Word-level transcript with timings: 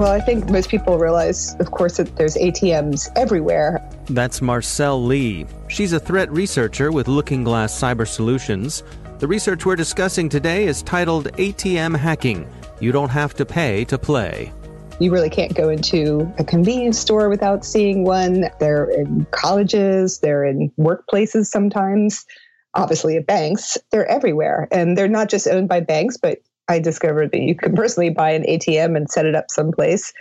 Well, 0.00 0.12
I 0.12 0.20
think 0.20 0.48
most 0.48 0.70
people 0.70 0.96
realize, 0.96 1.54
of 1.56 1.72
course, 1.72 1.98
that 1.98 2.16
there's 2.16 2.34
ATMs 2.34 3.10
everywhere. 3.16 3.86
That's 4.06 4.40
Marcelle 4.40 5.04
Lee. 5.04 5.44
She's 5.68 5.92
a 5.92 6.00
threat 6.00 6.32
researcher 6.32 6.90
with 6.90 7.06
Looking 7.06 7.44
Glass 7.44 7.78
Cyber 7.78 8.08
Solutions. 8.08 8.82
The 9.18 9.26
research 9.28 9.66
we're 9.66 9.76
discussing 9.76 10.30
today 10.30 10.64
is 10.64 10.80
titled 10.80 11.26
ATM 11.32 11.94
Hacking 11.98 12.48
You 12.80 12.92
Don't 12.92 13.10
Have 13.10 13.34
to 13.34 13.44
Pay 13.44 13.84
to 13.84 13.98
Play. 13.98 14.54
You 15.00 15.12
really 15.12 15.28
can't 15.28 15.54
go 15.54 15.68
into 15.68 16.32
a 16.38 16.44
convenience 16.44 16.98
store 16.98 17.28
without 17.28 17.62
seeing 17.62 18.02
one. 18.02 18.48
They're 18.58 18.88
in 18.88 19.26
colleges, 19.32 20.20
they're 20.20 20.46
in 20.46 20.72
workplaces 20.78 21.44
sometimes, 21.44 22.24
obviously 22.72 23.18
at 23.18 23.26
banks. 23.26 23.76
They're 23.90 24.06
everywhere. 24.06 24.66
And 24.72 24.96
they're 24.96 25.08
not 25.08 25.28
just 25.28 25.46
owned 25.46 25.68
by 25.68 25.80
banks, 25.80 26.16
but 26.16 26.38
I 26.70 26.78
discovered 26.78 27.32
that 27.32 27.40
you 27.40 27.56
can 27.56 27.74
personally 27.74 28.10
buy 28.10 28.30
an 28.30 28.44
ATM 28.44 28.96
and 28.96 29.10
set 29.10 29.26
it 29.26 29.34
up 29.34 29.50
someplace. 29.50 30.12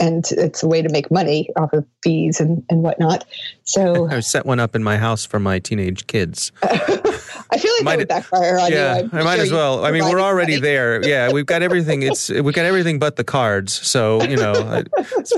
And 0.00 0.24
it's 0.32 0.62
a 0.62 0.66
way 0.66 0.82
to 0.82 0.88
make 0.88 1.10
money 1.10 1.48
off 1.56 1.72
of 1.74 1.86
fees 2.02 2.40
and, 2.40 2.64
and 2.70 2.82
whatnot. 2.82 3.24
So 3.64 4.08
I 4.10 4.20
set 4.20 4.44
one 4.44 4.58
up 4.58 4.74
in 4.74 4.82
my 4.82 4.96
house 4.96 5.24
for 5.24 5.38
my 5.38 5.60
teenage 5.60 6.06
kids. 6.08 6.50
I 6.62 7.58
feel 7.58 7.72
like 7.74 7.84
might, 7.84 7.90
that 7.90 7.98
would 7.98 8.08
backfire 8.08 8.58
on 8.58 8.72
yeah, 8.72 9.00
you. 9.00 9.10
i 9.12 9.20
I 9.20 9.22
might 9.22 9.36
sure 9.36 9.44
as 9.44 9.52
well. 9.52 9.84
I 9.84 9.92
mean, 9.92 10.04
we're 10.04 10.20
already 10.20 10.54
money. 10.54 10.62
there. 10.62 11.06
Yeah, 11.06 11.30
we've 11.30 11.46
got 11.46 11.62
everything. 11.62 12.02
It's 12.02 12.30
we've 12.30 12.54
got 12.54 12.64
everything 12.64 12.98
but 12.98 13.16
the 13.16 13.24
cards. 13.24 13.74
So 13.74 14.22
you 14.22 14.36
know, 14.36 14.82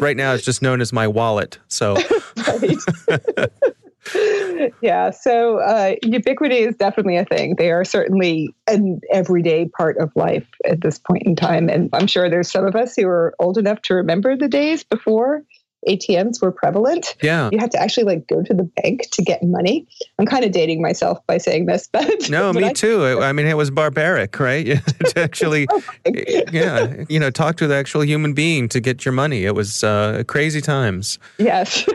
right 0.00 0.16
now 0.16 0.34
it's 0.34 0.44
just 0.44 0.62
known 0.62 0.80
as 0.80 0.92
my 0.92 1.08
wallet. 1.08 1.58
So. 1.68 1.96
Yeah, 4.80 5.10
so 5.10 5.58
uh, 5.58 5.94
ubiquity 6.02 6.58
is 6.58 6.76
definitely 6.76 7.16
a 7.16 7.24
thing. 7.24 7.56
They 7.56 7.70
are 7.70 7.84
certainly 7.84 8.54
an 8.66 9.00
everyday 9.10 9.66
part 9.68 9.98
of 9.98 10.10
life 10.14 10.46
at 10.64 10.80
this 10.80 10.98
point 10.98 11.22
in 11.24 11.36
time. 11.36 11.68
And 11.68 11.88
I'm 11.92 12.06
sure 12.06 12.28
there's 12.28 12.50
some 12.50 12.66
of 12.66 12.76
us 12.76 12.94
who 12.96 13.06
are 13.08 13.34
old 13.38 13.58
enough 13.58 13.82
to 13.82 13.94
remember 13.94 14.36
the 14.36 14.48
days 14.48 14.84
before 14.84 15.42
ATMs 15.88 16.40
were 16.40 16.50
prevalent. 16.50 17.14
Yeah. 17.22 17.50
You 17.52 17.58
had 17.58 17.70
to 17.72 17.78
actually 17.78 18.04
like 18.04 18.26
go 18.26 18.42
to 18.42 18.54
the 18.54 18.62
bank 18.82 19.02
to 19.12 19.22
get 19.22 19.42
money. 19.42 19.86
I'm 20.18 20.24
kind 20.24 20.42
of 20.44 20.50
dating 20.52 20.80
myself 20.80 21.18
by 21.26 21.36
saying 21.36 21.66
this, 21.66 21.88
but 21.92 22.28
No, 22.30 22.52
me 22.54 22.64
I- 22.64 22.72
too. 22.72 23.20
I 23.20 23.32
mean, 23.32 23.46
it 23.46 23.56
was 23.56 23.70
barbaric, 23.70 24.40
right? 24.40 24.64
to 24.86 25.12
actually 25.20 25.66
Oh 25.74 25.82
yeah, 26.52 27.04
you 27.08 27.20
know, 27.20 27.30
talk 27.30 27.56
to 27.56 27.66
the 27.66 27.74
actual 27.74 28.02
human 28.02 28.32
being 28.32 28.68
to 28.70 28.80
get 28.80 29.04
your 29.04 29.12
money. 29.12 29.44
It 29.44 29.54
was 29.54 29.84
uh, 29.84 30.24
crazy 30.26 30.60
times. 30.62 31.18
Yes. 31.38 31.86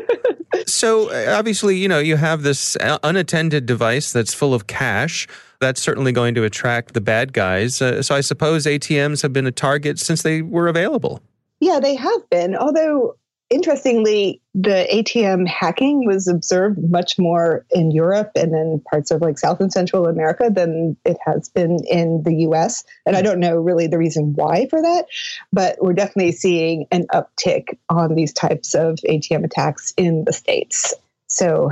So 0.73 1.09
uh, 1.09 1.35
obviously, 1.37 1.77
you 1.77 1.87
know, 1.87 1.99
you 1.99 2.15
have 2.17 2.43
this 2.43 2.75
uh, 2.77 2.97
unattended 3.03 3.65
device 3.65 4.11
that's 4.11 4.33
full 4.33 4.53
of 4.53 4.67
cash. 4.67 5.27
That's 5.59 5.81
certainly 5.81 6.11
going 6.11 6.35
to 6.35 6.43
attract 6.43 6.93
the 6.93 7.01
bad 7.01 7.33
guys. 7.33 7.81
Uh, 7.81 8.01
so 8.01 8.15
I 8.15 8.21
suppose 8.21 8.65
ATMs 8.65 9.21
have 9.21 9.33
been 9.33 9.45
a 9.45 9.51
target 9.51 9.99
since 9.99 10.21
they 10.21 10.41
were 10.41 10.67
available. 10.67 11.21
Yeah, 11.59 11.79
they 11.79 11.95
have 11.95 12.29
been. 12.29 12.55
Although, 12.55 13.15
interestingly, 13.49 14.41
the 14.53 14.87
ATM 14.91 15.47
hacking 15.47 16.05
was 16.05 16.27
observed 16.27 16.79
much 16.89 17.17
more 17.17 17.65
in 17.71 17.91
Europe 17.91 18.31
and 18.35 18.53
in 18.53 18.81
parts 18.89 19.11
of 19.11 19.21
like 19.21 19.37
South 19.37 19.59
and 19.59 19.71
Central 19.71 20.05
America 20.05 20.49
than 20.53 20.95
it 21.05 21.17
has 21.25 21.49
been 21.49 21.79
in 21.89 22.23
the 22.23 22.47
US. 22.49 22.83
And 23.05 23.15
I 23.15 23.19
hmm. 23.19 23.25
don't 23.25 23.39
know 23.39 23.55
really 23.55 23.87
the 23.87 23.97
reason 23.97 24.33
why 24.35 24.67
for 24.69 24.81
that, 24.81 25.05
but 25.51 25.77
we're 25.81 25.93
definitely 25.93 26.31
seeing 26.31 26.85
an 26.91 27.07
uptick 27.13 27.77
on 27.89 28.15
these 28.15 28.33
types 28.33 28.75
of 28.75 28.99
ATM 29.07 29.43
attacks 29.43 29.93
in 29.97 30.25
the 30.25 30.33
States. 30.33 30.93
So 31.27 31.69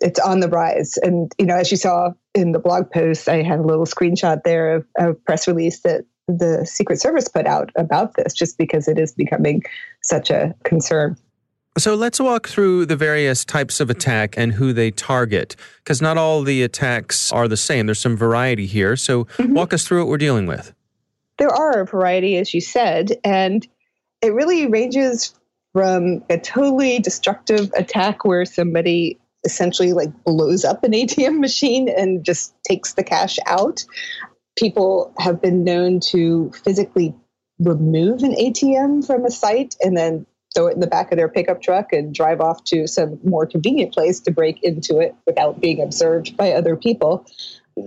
it's 0.00 0.20
on 0.20 0.40
the 0.40 0.48
rise. 0.48 0.98
And, 0.98 1.32
you 1.38 1.46
know, 1.46 1.56
as 1.56 1.70
you 1.70 1.76
saw 1.76 2.10
in 2.34 2.52
the 2.52 2.58
blog 2.58 2.90
post, 2.90 3.28
I 3.28 3.42
had 3.42 3.60
a 3.60 3.66
little 3.66 3.86
screenshot 3.86 4.42
there 4.42 4.76
of 4.76 4.86
a 4.98 5.14
press 5.14 5.48
release 5.48 5.80
that 5.80 6.04
the 6.28 6.66
Secret 6.66 7.00
Service 7.00 7.28
put 7.28 7.46
out 7.46 7.70
about 7.76 8.14
this, 8.14 8.32
just 8.34 8.58
because 8.58 8.88
it 8.88 8.98
is 8.98 9.12
becoming 9.12 9.62
such 10.02 10.30
a 10.30 10.54
concern. 10.64 11.16
So 11.78 11.94
let's 11.94 12.18
walk 12.18 12.48
through 12.48 12.86
the 12.86 12.96
various 12.96 13.44
types 13.44 13.80
of 13.80 13.90
attack 13.90 14.36
and 14.38 14.52
who 14.52 14.72
they 14.72 14.90
target, 14.90 15.56
because 15.84 16.00
not 16.00 16.16
all 16.16 16.42
the 16.42 16.62
attacks 16.62 17.30
are 17.32 17.48
the 17.48 17.56
same. 17.56 17.86
There's 17.86 18.00
some 18.00 18.16
variety 18.16 18.64
here. 18.64 18.96
So 18.96 19.24
mm-hmm. 19.24 19.52
walk 19.52 19.74
us 19.74 19.86
through 19.86 20.00
what 20.00 20.08
we're 20.08 20.16
dealing 20.16 20.46
with. 20.46 20.72
There 21.36 21.50
are 21.50 21.80
a 21.80 21.84
variety, 21.84 22.38
as 22.38 22.54
you 22.54 22.62
said, 22.62 23.18
and 23.22 23.66
it 24.22 24.32
really 24.32 24.66
ranges 24.66 25.34
from 25.74 26.24
a 26.30 26.38
totally 26.38 26.98
destructive 26.98 27.70
attack 27.76 28.24
where 28.24 28.46
somebody 28.46 29.20
essentially 29.44 29.92
like 29.92 30.08
blows 30.24 30.64
up 30.64 30.82
an 30.82 30.92
ATM 30.92 31.38
machine 31.40 31.90
and 31.90 32.24
just 32.24 32.54
takes 32.64 32.94
the 32.94 33.04
cash 33.04 33.38
out. 33.46 33.84
People 34.56 35.12
have 35.18 35.40
been 35.40 35.64
known 35.64 36.00
to 36.00 36.50
physically 36.64 37.14
remove 37.58 38.22
an 38.22 38.34
ATM 38.34 39.06
from 39.06 39.24
a 39.24 39.30
site 39.30 39.76
and 39.82 39.96
then 39.96 40.26
throw 40.54 40.66
it 40.66 40.74
in 40.74 40.80
the 40.80 40.86
back 40.86 41.12
of 41.12 41.16
their 41.16 41.28
pickup 41.28 41.62
truck 41.62 41.92
and 41.92 42.14
drive 42.14 42.40
off 42.40 42.64
to 42.64 42.86
some 42.86 43.20
more 43.22 43.46
convenient 43.46 43.92
place 43.92 44.20
to 44.20 44.30
break 44.30 44.62
into 44.62 44.98
it 44.98 45.14
without 45.26 45.60
being 45.60 45.80
observed 45.82 46.36
by 46.36 46.52
other 46.52 46.76
people. 46.76 47.26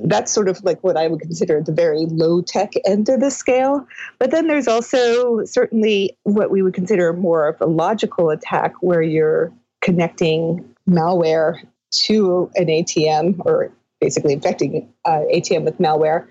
that's 0.03 0.31
sort 0.31 0.47
of 0.47 0.63
like 0.63 0.83
what 0.83 0.95
I 0.95 1.07
would 1.07 1.19
consider 1.19 1.61
the 1.61 1.71
very 1.71 2.05
low 2.05 2.43
tech 2.43 2.73
end 2.85 3.09
of 3.09 3.21
the 3.21 3.31
scale. 3.31 3.87
But 4.19 4.29
then 4.29 4.45
there's 4.45 4.67
also 4.67 5.43
certainly 5.45 6.15
what 6.23 6.51
we 6.51 6.61
would 6.61 6.75
consider 6.75 7.11
more 7.11 7.47
of 7.47 7.59
a 7.59 7.65
logical 7.65 8.29
attack 8.29 8.75
where 8.81 9.01
you're 9.01 9.51
connecting 9.81 10.75
malware 10.87 11.59
to 11.91 12.51
an 12.53 12.67
ATM 12.67 13.43
or 13.45 13.71
basically 13.99 14.33
infecting 14.33 14.93
uh, 15.05 15.21
ATM 15.33 15.65
with 15.65 15.79
malware. 15.79 16.27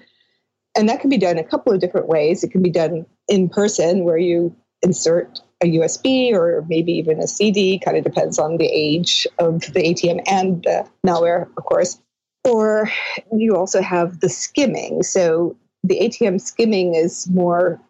And 0.79 0.89
that 0.89 1.01
can 1.01 1.11
be 1.11 1.19
done 1.19 1.39
a 1.39 1.45
couple 1.45 1.73
of 1.73 1.81
different 1.81 2.07
ways. 2.07 2.45
It 2.45 2.53
can 2.53 2.63
be 2.63 2.71
done 2.71 3.05
in 3.27 3.49
person 3.49 4.05
where 4.05 4.17
you 4.17 4.55
insert 4.81 5.41
a 5.61 5.67
USB 5.67 6.33
or 6.33 6.65
maybe 6.69 6.93
even 6.93 7.19
a 7.19 7.27
CD, 7.27 7.81
kind 7.81 7.97
of 7.97 8.05
depends 8.05 8.39
on 8.39 8.59
the 8.59 8.67
age 8.67 9.27
of 9.41 9.61
the 9.63 9.83
ATM 9.83 10.23
and 10.31 10.63
the 10.63 10.89
malware, 11.05 11.49
of 11.57 11.65
course. 11.65 12.01
Or 12.45 12.89
you 13.37 13.57
also 13.57 13.83
have 13.83 14.21
the 14.21 14.29
skimming. 14.29 15.03
So 15.03 15.57
the 15.83 15.99
ATM 15.99 16.41
skimming 16.41 16.95
is 16.95 17.29
more, 17.29 17.81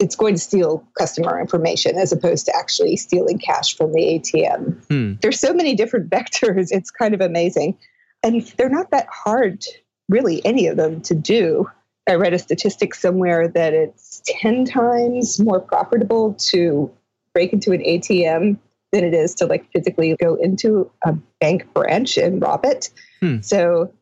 it's 0.00 0.16
going 0.16 0.34
to 0.34 0.40
steal 0.40 0.84
customer 0.98 1.40
information 1.40 1.96
as 1.96 2.10
opposed 2.10 2.46
to 2.46 2.56
actually 2.56 2.96
stealing 2.96 3.38
cash 3.38 3.76
from 3.76 3.92
the 3.92 4.00
ATM. 4.00 4.84
Hmm. 4.86 5.12
There's 5.22 5.38
so 5.38 5.54
many 5.54 5.76
different 5.76 6.10
vectors, 6.10 6.68
it's 6.72 6.90
kind 6.90 7.14
of 7.14 7.20
amazing. 7.20 7.78
And 8.24 8.42
they're 8.56 8.68
not 8.68 8.90
that 8.90 9.06
hard, 9.06 9.64
really, 10.08 10.44
any 10.44 10.66
of 10.66 10.76
them 10.76 11.00
to 11.02 11.14
do. 11.14 11.70
I 12.06 12.14
read 12.14 12.34
a 12.34 12.38
statistic 12.38 12.94
somewhere 12.94 13.48
that 13.48 13.72
it's 13.72 14.22
10 14.26 14.66
times 14.66 15.40
more 15.40 15.60
profitable 15.60 16.34
to 16.34 16.90
break 17.32 17.52
into 17.52 17.72
an 17.72 17.80
ATM 17.80 18.58
than 18.92 19.04
it 19.04 19.14
is 19.14 19.34
to 19.36 19.46
like 19.46 19.70
physically 19.72 20.16
go 20.20 20.34
into 20.36 20.90
a 21.04 21.12
bank 21.40 21.72
branch 21.74 22.16
and 22.16 22.40
rob 22.40 22.64
it. 22.64 22.90
Hmm. 23.20 23.40
So 23.40 23.92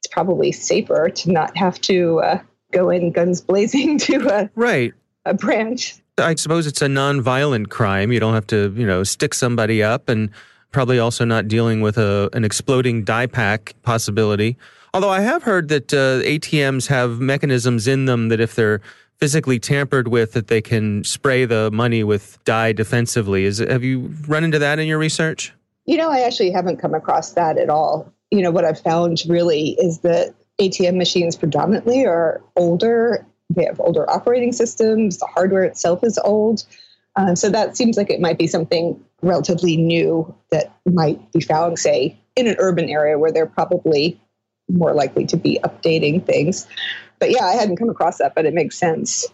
it's 0.00 0.12
probably 0.12 0.52
safer 0.52 1.08
to 1.08 1.32
not 1.32 1.56
have 1.56 1.80
to 1.82 2.20
uh, 2.20 2.38
go 2.72 2.90
in 2.90 3.10
guns 3.10 3.40
blazing 3.40 3.98
to 4.06 4.28
a 4.28 4.50
right 4.54 4.92
a 5.24 5.34
branch. 5.34 5.96
I 6.18 6.34
suppose 6.36 6.66
it's 6.66 6.80
a 6.80 6.88
non-violent 6.88 7.68
crime. 7.68 8.12
You 8.12 8.20
don't 8.20 8.34
have 8.34 8.46
to, 8.48 8.72
you 8.74 8.86
know, 8.86 9.02
stick 9.02 9.34
somebody 9.34 9.82
up, 9.82 10.08
and 10.08 10.30
probably 10.70 10.98
also 10.98 11.24
not 11.24 11.48
dealing 11.48 11.80
with 11.80 11.98
a 11.98 12.30
an 12.32 12.44
exploding 12.44 13.04
dye 13.04 13.26
pack 13.26 13.74
possibility. 13.82 14.56
Although 14.94 15.10
I 15.10 15.20
have 15.20 15.42
heard 15.42 15.68
that 15.68 15.92
uh, 15.92 16.22
ATMs 16.22 16.86
have 16.88 17.20
mechanisms 17.20 17.86
in 17.86 18.06
them 18.06 18.28
that 18.28 18.40
if 18.40 18.54
they're 18.54 18.80
physically 19.18 19.58
tampered 19.58 20.08
with, 20.08 20.32
that 20.32 20.48
they 20.48 20.60
can 20.60 21.04
spray 21.04 21.44
the 21.44 21.70
money 21.70 22.04
with 22.04 22.42
dye 22.44 22.72
defensively. 22.72 23.44
Is 23.44 23.58
have 23.58 23.82
you 23.82 24.14
run 24.26 24.44
into 24.44 24.58
that 24.58 24.78
in 24.78 24.86
your 24.86 24.98
research? 24.98 25.52
You 25.86 25.96
know, 25.96 26.10
I 26.10 26.20
actually 26.20 26.50
haven't 26.50 26.78
come 26.78 26.94
across 26.94 27.32
that 27.32 27.58
at 27.58 27.70
all. 27.70 28.12
You 28.30 28.42
know, 28.42 28.50
what 28.50 28.64
I've 28.64 28.80
found 28.80 29.22
really 29.28 29.70
is 29.78 30.00
that 30.00 30.34
ATM 30.60 30.96
machines 30.96 31.36
predominantly 31.36 32.04
are 32.04 32.42
older. 32.56 33.24
They 33.50 33.64
have 33.64 33.80
older 33.80 34.08
operating 34.10 34.52
systems. 34.52 35.18
The 35.18 35.26
hardware 35.26 35.64
itself 35.64 36.02
is 36.02 36.18
old. 36.18 36.64
Um, 37.14 37.36
so 37.36 37.48
that 37.50 37.76
seems 37.76 37.96
like 37.96 38.10
it 38.10 38.20
might 38.20 38.38
be 38.38 38.46
something 38.46 39.02
relatively 39.22 39.76
new 39.76 40.34
that 40.50 40.72
might 40.84 41.32
be 41.32 41.40
found, 41.40 41.78
say, 41.78 42.18
in 42.34 42.46
an 42.46 42.56
urban 42.58 42.90
area 42.90 43.18
where 43.18 43.32
they're 43.32 43.46
probably 43.46 44.20
more 44.68 44.92
likely 44.92 45.26
to 45.26 45.36
be 45.36 45.58
updating 45.64 46.24
things. 46.24 46.66
But 47.18 47.30
yeah, 47.30 47.44
I 47.44 47.54
hadn't 47.54 47.76
come 47.76 47.88
across 47.88 48.18
that, 48.18 48.34
but 48.34 48.46
it 48.46 48.54
makes 48.54 48.76
sense. 48.76 49.26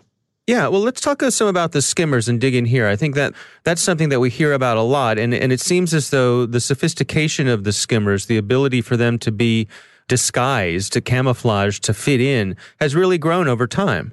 Yeah, 0.46 0.66
well, 0.68 0.80
let's 0.80 1.00
talk 1.00 1.22
uh, 1.22 1.30
some 1.30 1.46
about 1.46 1.70
the 1.70 1.80
skimmers 1.80 2.28
and 2.28 2.40
dig 2.40 2.54
in 2.54 2.64
here. 2.64 2.88
I 2.88 2.96
think 2.96 3.14
that 3.14 3.32
that's 3.62 3.80
something 3.80 4.08
that 4.08 4.18
we 4.18 4.28
hear 4.28 4.52
about 4.52 4.76
a 4.76 4.82
lot, 4.82 5.16
and 5.16 5.32
and 5.32 5.52
it 5.52 5.60
seems 5.60 5.94
as 5.94 6.10
though 6.10 6.46
the 6.46 6.60
sophistication 6.60 7.46
of 7.46 7.62
the 7.62 7.72
skimmers, 7.72 8.26
the 8.26 8.38
ability 8.38 8.82
for 8.82 8.96
them 8.96 9.18
to 9.20 9.30
be 9.30 9.68
disguised, 10.08 10.92
to 10.94 11.00
camouflage, 11.00 11.78
to 11.80 11.94
fit 11.94 12.20
in, 12.20 12.56
has 12.80 12.96
really 12.96 13.18
grown 13.18 13.46
over 13.46 13.68
time. 13.68 14.12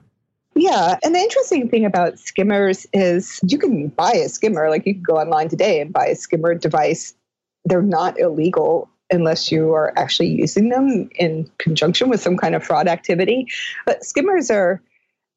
Yeah, 0.55 0.99
and 1.03 1.15
the 1.15 1.19
interesting 1.19 1.67
thing 1.67 1.83
about 1.83 2.19
skimmers 2.19 2.85
is 2.93 3.39
you 3.47 3.57
can 3.57 3.87
buy 3.87 4.11
a 4.11 4.29
skimmer, 4.29 4.69
like 4.69 4.85
you 4.85 4.93
can 4.93 5.03
go 5.03 5.17
online 5.17 5.49
today 5.49 5.81
and 5.81 5.91
buy 5.91 6.07
a 6.07 6.15
skimmer 6.15 6.53
device. 6.53 7.15
They're 7.65 7.81
not 7.81 8.19
illegal 8.19 8.87
unless 9.11 9.51
you 9.51 9.73
are 9.73 9.93
actually 9.97 10.29
using 10.29 10.69
them 10.69 11.09
in 11.15 11.49
conjunction 11.57 12.09
with 12.09 12.21
some 12.21 12.37
kind 12.37 12.55
of 12.55 12.63
fraud 12.63 12.87
activity. 12.87 13.47
But 13.85 14.03
skimmers 14.03 14.49
are 14.49 14.81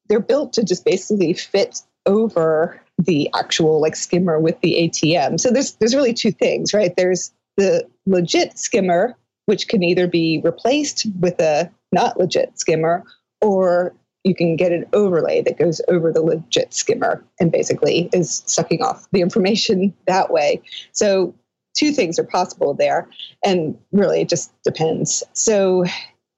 they're 0.09 0.19
built 0.19 0.53
to 0.53 0.63
just 0.63 0.85
basically 0.85 1.33
fit 1.33 1.81
over 2.05 2.81
the 2.97 3.29
actual 3.35 3.81
like 3.81 3.95
skimmer 3.95 4.39
with 4.39 4.59
the 4.61 4.75
ATM. 4.75 5.39
So 5.39 5.51
there's 5.51 5.73
there's 5.75 5.95
really 5.95 6.13
two 6.13 6.31
things, 6.31 6.73
right? 6.73 6.95
There's 6.95 7.31
the 7.57 7.87
legit 8.05 8.57
skimmer, 8.57 9.15
which 9.45 9.67
can 9.67 9.83
either 9.83 10.07
be 10.07 10.41
replaced 10.43 11.05
with 11.19 11.39
a 11.39 11.71
not 11.91 12.19
legit 12.19 12.59
skimmer, 12.59 13.03
or 13.41 13.95
you 14.23 14.33
can 14.33 14.55
get 14.55 14.71
an 14.71 14.85
overlay 14.93 15.41
that 15.41 15.57
goes 15.57 15.81
over 15.89 16.11
the 16.11 16.21
legit 16.21 16.73
skimmer 16.73 17.23
and 17.39 17.51
basically 17.51 18.09
is 18.13 18.43
sucking 18.45 18.81
off 18.81 19.07
the 19.11 19.21
information 19.21 19.93
that 20.07 20.31
way. 20.31 20.61
So 20.93 21.35
two 21.73 21.91
things 21.91 22.19
are 22.19 22.23
possible 22.23 22.73
there. 22.73 23.09
And 23.43 23.77
really, 23.91 24.21
it 24.21 24.29
just 24.29 24.51
depends. 24.63 25.23
So, 25.33 25.85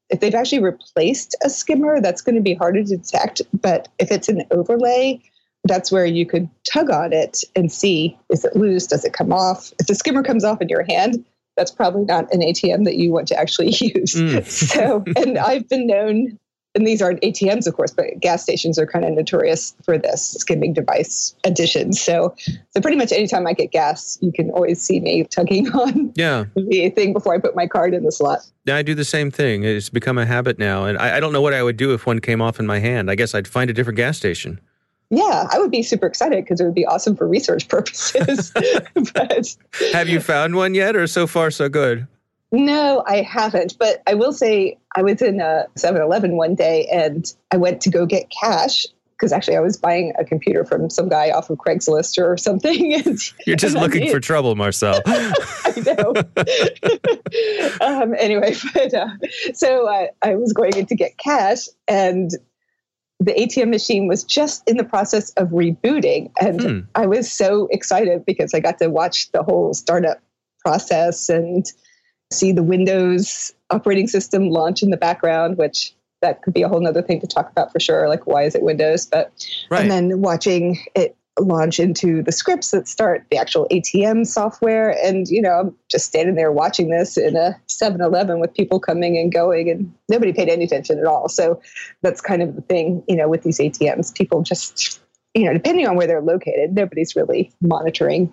if 0.10 0.20
they've 0.20 0.36
actually 0.36 0.62
replaced 0.62 1.36
a 1.44 1.50
skimmer, 1.50 2.00
that's 2.00 2.22
going 2.22 2.36
to 2.36 2.42
be 2.42 2.54
harder 2.54 2.84
to 2.84 2.98
detect. 2.98 3.42
But 3.60 3.88
if 3.98 4.12
it's 4.12 4.30
an 4.30 4.44
overlay, 4.52 5.20
that's 5.64 5.92
where 5.92 6.06
you 6.06 6.28
could 6.28 6.48
tug 6.72 6.92
on 6.92 7.12
it 7.12 7.44
and 7.56 7.72
see 7.72 8.18
is 8.30 8.46
it 8.46 8.56
loose? 8.56 8.88
Does 8.88 9.04
it 9.04 9.14
come 9.14 9.34
off? 9.34 9.74
If 9.80 9.88
the 9.88 9.96
skimmer 9.96 10.24
comes 10.24 10.44
off 10.44 10.62
in 10.62 10.70
your 10.70 10.84
hand, 10.84 11.26
that's 11.58 11.72
probably 11.72 12.06
not 12.06 12.32
an 12.34 12.42
ATM 12.42 12.86
that 12.86 12.98
you 12.98 13.12
want 13.12 13.28
to 13.30 13.40
actually 13.40 13.70
use. 13.80 14.14
Mm. 14.14 14.46
so, 14.46 15.04
and 15.16 15.38
I've 15.38 15.68
been 15.68 15.88
known 15.88 16.38
and 16.76 16.86
these 16.86 17.02
aren't 17.02 17.22
ATMs, 17.22 17.66
of 17.66 17.76
course, 17.76 17.92
but 17.92 18.20
gas 18.20 18.44
stations 18.44 18.78
are 18.78 18.86
kind 18.86 19.06
of 19.06 19.14
notorious 19.14 19.76
for 19.84 19.98
this 19.98 20.32
skimming 20.34 20.74
device 20.74 21.34
addition. 21.46 21.94
So, 21.94 22.36
so 22.38 22.82
pretty 22.82 22.98
much 22.98 23.12
anytime 23.12 23.48
I 23.48 23.54
get 23.54 23.72
gas, 23.72 24.20
you 24.22 24.32
can 24.32 24.52
always 24.52 24.82
see 24.82 25.00
me 25.00 25.24
tugging 25.24 25.70
on 25.74 26.12
yeah. 26.16 26.46
the 26.56 26.90
thing 26.90 27.14
before 27.14 27.34
I 27.34 27.40
put 27.40 27.56
my 27.56 27.66
card 27.66 27.94
in 27.94 28.04
the 28.04 28.12
slot. 28.12 28.40
Yeah, 28.66 28.76
I 28.76 28.82
do 28.82 28.94
the 28.94 29.06
same 29.06 29.32
thing. 29.32 29.64
It's 29.64 29.90
become 29.90 30.18
a 30.18 30.26
habit 30.26 30.60
now, 30.60 30.86
and 30.86 30.98
I, 30.98 31.18
I 31.18 31.20
don't 31.20 31.32
know 31.32 31.42
what 31.42 31.54
I 31.54 31.64
would 31.64 31.78
do 31.78 31.94
if 31.94 32.06
one 32.06 32.20
came 32.20 32.42
off 32.42 32.60
in 32.60 32.68
my 32.68 32.80
hand. 32.80 33.10
I 33.10 33.16
guess 33.16 33.34
I'd 33.34 33.48
find 33.48 33.70
a 33.70 33.74
different 33.74 33.98
gas 33.98 34.18
station. 34.18 34.60
Yeah, 35.12 35.48
I 35.52 35.60
would 35.60 35.72
be 35.72 35.84
super 35.84 36.08
excited 36.08 36.44
because 36.44 36.60
it 36.60 36.66
would 36.66 36.74
be 36.74 36.86
awesome 36.86 37.16
for 37.16 37.28
research 37.28 37.68
purposes. 37.68 38.52
but 39.14 39.56
have 39.94 40.10
you 40.10 40.20
found 40.20 40.56
one 40.56 40.74
yet, 40.74 40.96
or 40.96 41.08
so 41.08 41.28
far 41.28 41.52
so 41.52 41.70
good? 41.70 42.08
No, 42.56 43.04
I 43.06 43.22
haven't. 43.22 43.78
But 43.78 44.02
I 44.08 44.14
will 44.14 44.32
say 44.32 44.78
I 44.96 45.02
was 45.04 45.22
in 45.22 45.42
a 45.42 45.66
7 45.76 46.02
Eleven 46.02 46.38
one 46.38 46.56
day 46.56 46.88
and 46.92 47.26
I 47.52 47.58
went 47.58 47.82
to 47.82 47.90
go 47.90 48.06
get 48.06 48.30
cash 48.30 48.86
because 49.12 49.32
actually 49.32 49.58
I 49.58 49.62
was 49.62 49.78
buying 49.78 50.14
a 50.18 50.26
computer 50.26 50.64
from 50.64 50.90
some 50.90 51.10
guy 51.10 51.32
off 51.32 51.50
of 51.50 51.58
Craigslist 51.58 52.18
or 52.18 52.38
something. 52.38 52.94
And, 53.06 53.20
You're 53.46 53.56
just 53.58 53.76
looking 53.76 54.10
for 54.10 54.20
trouble, 54.20 54.56
Marcelle. 54.56 55.02
I 55.06 55.84
know. 55.86 56.14
um, 57.86 58.16
anyway, 58.18 58.56
but 58.74 58.94
uh, 58.94 59.10
so 59.54 59.88
uh, 59.88 60.08
I 60.22 60.36
was 60.36 60.54
going 60.54 60.78
in 60.78 60.86
to 60.88 60.96
get 60.96 61.18
cash 61.18 61.68
and 61.88 62.32
the 63.20 63.34
ATM 63.34 63.70
machine 63.70 64.08
was 64.08 64.24
just 64.24 64.64
in 64.68 64.78
the 64.78 64.84
process 64.84 65.32
of 65.32 65.50
rebooting. 65.50 66.32
And 66.40 66.62
hmm. 66.62 66.80
I 66.96 67.06
was 67.06 67.32
so 67.32 67.68
excited 67.72 68.26
because 68.26 68.54
I 68.54 68.60
got 68.60 68.80
to 68.80 68.90
watch 68.90 69.32
the 69.32 69.44
whole 69.44 69.74
startup 69.74 70.22
process 70.60 71.30
and 71.30 71.66
see 72.32 72.52
the 72.52 72.64
Windows 72.64 73.54
operating 73.70 74.08
system 74.08 74.50
launch 74.50 74.82
in 74.84 74.90
the 74.90 74.98
background, 74.98 75.58
which 75.58 75.94
that 76.22 76.42
could 76.42 76.54
be 76.54 76.62
a 76.62 76.68
whole 76.68 76.80
nother 76.80 77.02
thing 77.02 77.20
to 77.22 77.28
talk 77.28 77.50
about 77.50 77.72
for 77.72 77.80
sure. 77.80 78.10
Like, 78.10 78.26
why 78.26 78.44
is 78.44 78.56
it 78.56 78.64
Windows? 78.64 79.06
But, 79.06 79.32
right. 79.70 79.82
and 79.82 79.92
then 79.92 80.22
watching 80.22 80.80
it 80.96 81.16
launch 81.40 81.80
into 81.80 82.24
the 82.24 82.32
scripts 82.32 82.72
that 82.72 82.88
start 82.88 83.26
the 83.30 83.38
actual 83.38 83.68
ATM 83.70 84.26
software. 84.26 84.98
And, 85.04 85.28
you 85.28 85.42
know, 85.42 85.52
I'm 85.52 85.76
just 85.92 86.06
standing 86.06 86.36
there 86.36 86.52
watching 86.52 86.90
this 86.90 87.18
in 87.18 87.36
a 87.36 87.60
7 87.68 88.02
Eleven 88.02 88.40
with 88.40 88.54
people 88.54 88.80
coming 88.80 89.18
and 89.18 89.32
going, 89.32 89.70
and 89.70 89.94
nobody 90.10 90.32
paid 90.32 90.50
any 90.50 90.64
attention 90.64 90.98
at 90.98 91.06
all. 91.06 91.28
So 91.28 91.62
that's 92.02 92.22
kind 92.22 92.42
of 92.42 92.56
the 92.56 92.62
thing, 92.62 93.04
you 93.08 93.18
know, 93.18 93.28
with 93.28 93.44
these 93.44 93.60
ATMs. 93.60 94.16
People 94.16 94.44
just, 94.44 95.02
you 95.34 95.44
know, 95.44 95.54
depending 95.54 95.88
on 95.88 95.98
where 95.98 96.08
they're 96.08 96.22
located, 96.22 96.74
nobody's 96.74 97.16
really 97.16 97.52
monitoring 97.62 98.32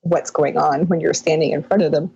what's 0.00 0.30
going 0.30 0.56
on 0.58 0.88
when 0.88 1.00
you're 1.00 1.14
standing 1.14 1.52
in 1.52 1.62
front 1.62 1.82
of 1.82 1.92
them. 1.92 2.12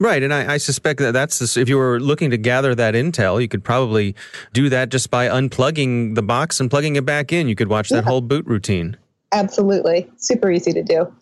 Right, 0.00 0.22
and 0.22 0.34
I, 0.34 0.54
I, 0.54 0.56
suspect 0.56 0.98
that 1.00 1.12
that's 1.12 1.38
this, 1.38 1.56
if 1.56 1.68
you 1.68 1.78
were 1.78 2.00
looking 2.00 2.30
to 2.30 2.36
gather 2.36 2.74
that 2.74 2.94
intel, 2.94 3.40
you 3.40 3.46
could 3.46 3.62
probably 3.62 4.16
do 4.52 4.68
that 4.68 4.88
just 4.88 5.08
by 5.08 5.28
unplugging 5.28 6.16
the 6.16 6.22
box 6.22 6.58
and 6.58 6.68
plugging 6.68 6.96
it 6.96 7.06
back 7.06 7.32
in. 7.32 7.48
You 7.48 7.54
could 7.54 7.68
watch 7.68 7.90
that 7.90 7.96
yeah. 7.96 8.10
whole 8.10 8.20
boot 8.20 8.44
routine. 8.44 8.96
Absolutely, 9.30 10.10
super 10.16 10.50
easy 10.50 10.72
to 10.72 10.82
do. 10.82 11.14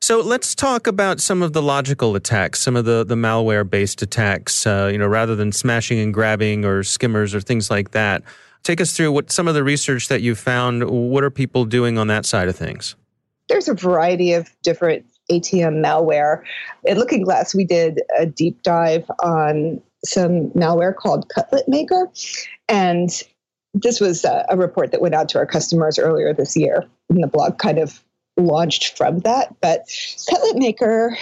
So 0.00 0.20
let's 0.20 0.54
talk 0.54 0.86
about 0.86 1.20
some 1.20 1.42
of 1.42 1.52
the 1.52 1.62
logical 1.62 2.16
attacks, 2.16 2.60
some 2.60 2.74
of 2.74 2.84
the, 2.84 3.04
the 3.04 3.14
malware 3.16 3.68
based 3.68 4.00
attacks. 4.02 4.66
Uh, 4.66 4.88
you 4.90 4.98
know, 4.98 5.06
rather 5.06 5.36
than 5.36 5.52
smashing 5.52 5.98
and 5.98 6.12
grabbing 6.12 6.64
or 6.64 6.82
skimmers 6.82 7.34
or 7.34 7.40
things 7.40 7.70
like 7.70 7.90
that. 7.90 8.22
Take 8.62 8.80
us 8.80 8.96
through 8.96 9.12
what 9.12 9.30
some 9.30 9.46
of 9.46 9.54
the 9.54 9.62
research 9.62 10.08
that 10.08 10.22
you've 10.22 10.38
found. 10.38 10.88
What 10.90 11.22
are 11.22 11.30
people 11.30 11.64
doing 11.64 11.98
on 11.98 12.08
that 12.08 12.26
side 12.26 12.48
of 12.48 12.56
things? 12.56 12.96
There's 13.48 13.68
a 13.68 13.74
variety 13.74 14.32
of 14.32 14.50
different 14.62 15.06
ATM 15.30 15.84
malware. 15.84 16.42
At 16.88 16.98
Looking 16.98 17.22
Glass, 17.22 17.54
we 17.54 17.64
did 17.64 18.00
a 18.18 18.26
deep 18.26 18.62
dive 18.62 19.10
on 19.22 19.80
some 20.04 20.50
malware 20.50 20.94
called 20.94 21.28
Cutlet 21.28 21.68
Maker. 21.68 22.10
And 22.68 23.10
this 23.74 24.00
was 24.00 24.24
a, 24.24 24.44
a, 24.48 24.56
report 24.56 24.92
that 24.92 25.00
went 25.00 25.14
out 25.14 25.28
to 25.30 25.38
our 25.38 25.46
customers 25.46 25.98
earlier 25.98 26.32
this 26.32 26.56
year. 26.56 26.84
And 27.10 27.22
the 27.22 27.28
blog 27.28 27.58
kind 27.58 27.78
of 27.78 28.02
launched 28.36 28.96
from 28.96 29.20
that. 29.20 29.54
But 29.60 29.84
Cutlet 30.28 30.56
Maker, 30.56 31.16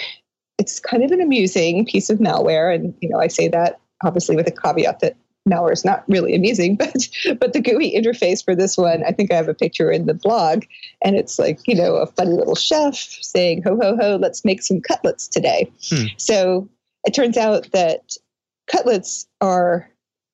it's 0.57 0.79
kind 0.79 1.03
of 1.03 1.11
an 1.11 1.21
amusing 1.21 1.85
piece 1.85 2.09
of 2.09 2.19
malware. 2.19 2.73
And, 2.73 2.93
you 3.01 3.09
know, 3.09 3.19
I 3.19 3.27
say 3.27 3.47
that 3.49 3.79
obviously 4.03 4.35
with 4.35 4.47
a 4.47 4.51
caveat 4.51 4.99
that 4.99 5.15
malware 5.47 5.73
is 5.73 5.85
not 5.85 6.03
really 6.07 6.35
amusing, 6.35 6.75
but 6.77 7.07
but 7.39 7.53
the 7.53 7.61
GUI 7.61 7.93
interface 7.95 8.43
for 8.43 8.55
this 8.55 8.77
one, 8.77 9.03
I 9.03 9.11
think 9.11 9.31
I 9.31 9.35
have 9.35 9.49
a 9.49 9.53
picture 9.53 9.91
in 9.91 10.05
the 10.05 10.13
blog, 10.13 10.63
and 11.03 11.15
it's 11.15 11.39
like 11.39 11.59
you 11.67 11.75
know 11.75 11.95
a 11.95 12.07
funny 12.07 12.33
little 12.33 12.55
chef 12.55 12.95
saying 12.95 13.63
ho 13.63 13.77
ho 13.81 13.95
ho, 13.95 14.17
let's 14.21 14.45
make 14.45 14.61
some 14.61 14.81
cutlets 14.81 15.27
today. 15.27 15.71
Hmm. 15.89 16.05
So 16.17 16.69
it 17.05 17.13
turns 17.13 17.37
out 17.37 17.71
that 17.71 18.15
cutlets 18.67 19.27
are 19.41 19.89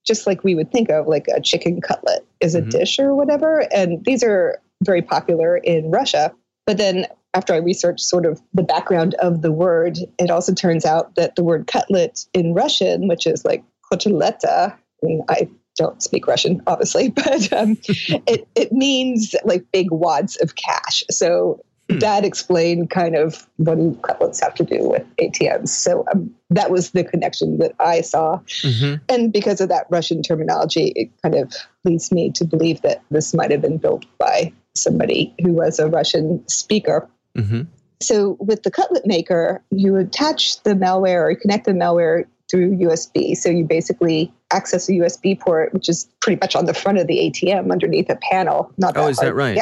just 0.05 0.25
like 0.25 0.43
we 0.43 0.55
would 0.55 0.71
think 0.71 0.89
of 0.89 1.07
like 1.07 1.27
a 1.27 1.41
chicken 1.41 1.81
cutlet 1.81 2.25
is 2.39 2.55
a 2.55 2.61
mm-hmm. 2.61 2.69
dish 2.69 2.99
or 2.99 3.13
whatever, 3.13 3.67
and 3.73 4.03
these 4.05 4.23
are 4.23 4.59
very 4.83 5.01
popular 5.01 5.57
in 5.57 5.91
Russia. 5.91 6.33
But 6.65 6.77
then 6.77 7.05
after 7.33 7.53
I 7.53 7.57
researched 7.57 8.01
sort 8.01 8.25
of 8.25 8.41
the 8.53 8.63
background 8.63 9.13
of 9.15 9.41
the 9.41 9.51
word, 9.51 9.97
it 10.19 10.29
also 10.29 10.53
turns 10.53 10.85
out 10.85 11.15
that 11.15 11.35
the 11.35 11.43
word 11.43 11.67
cutlet 11.67 12.25
in 12.33 12.53
Russian, 12.53 13.07
which 13.07 13.25
is 13.25 13.45
like 13.45 13.63
koteleta, 13.91 14.75
I 15.29 15.49
don't 15.75 16.01
speak 16.01 16.27
Russian, 16.27 16.61
obviously, 16.67 17.09
but 17.15 17.51
um, 17.53 17.77
it, 18.27 18.47
it 18.55 18.71
means 18.71 19.35
like 19.43 19.65
big 19.71 19.91
wads 19.91 20.37
of 20.37 20.55
cash. 20.55 21.03
So 21.09 21.61
hmm. 21.89 21.99
that 21.99 22.23
explained 22.25 22.89
kind 22.89 23.15
of 23.15 23.47
what 23.57 23.75
do 23.75 23.97
cutlets 24.03 24.41
have 24.41 24.55
to 24.55 24.63
do 24.63 24.89
with 24.89 25.05
ATMs. 25.17 25.69
So 25.69 26.05
um, 26.13 26.33
that 26.49 26.71
was 26.71 26.91
the 26.91 27.03
connection 27.03 27.57
that 27.59 27.73
I 27.79 28.01
saw. 28.01 28.39
Mm-hmm. 28.61 28.95
And 29.09 29.33
because 29.33 29.61
of 29.61 29.69
that 29.69 29.87
Russian 29.89 30.21
terminology, 30.21 30.93
it 30.95 31.09
kind 31.21 31.35
of 31.35 31.53
leads 31.83 32.11
me 32.11 32.31
to 32.33 32.45
believe 32.45 32.81
that 32.81 33.01
this 33.09 33.33
might 33.33 33.51
have 33.51 33.61
been 33.61 33.77
built 33.77 34.05
by 34.17 34.53
somebody 34.75 35.33
who 35.41 35.53
was 35.53 35.79
a 35.79 35.87
Russian 35.87 36.47
speaker. 36.47 37.09
Mm-hmm. 37.37 37.63
So 38.01 38.35
with 38.39 38.63
the 38.63 38.71
cutlet 38.71 39.05
maker, 39.05 39.63
you 39.69 39.95
attach 39.97 40.61
the 40.63 40.73
malware 40.73 41.31
or 41.31 41.35
connect 41.35 41.65
the 41.65 41.73
malware 41.73 42.25
through 42.51 42.77
USB. 42.77 43.35
So 43.35 43.49
you 43.49 43.63
basically 43.63 44.31
access 44.51 44.89
a 44.89 44.91
USB 44.91 45.39
port, 45.39 45.73
which 45.73 45.87
is 45.87 46.07
pretty 46.19 46.37
much 46.39 46.55
on 46.55 46.65
the 46.65 46.73
front 46.73 46.97
of 46.97 47.07
the 47.07 47.17
ATM 47.17 47.71
underneath 47.71 48.09
a 48.09 48.17
panel. 48.17 48.71
Not 48.77 48.93
that 48.93 49.03
oh, 49.03 49.07
is 49.07 49.17
that 49.17 49.33
right? 49.33 49.57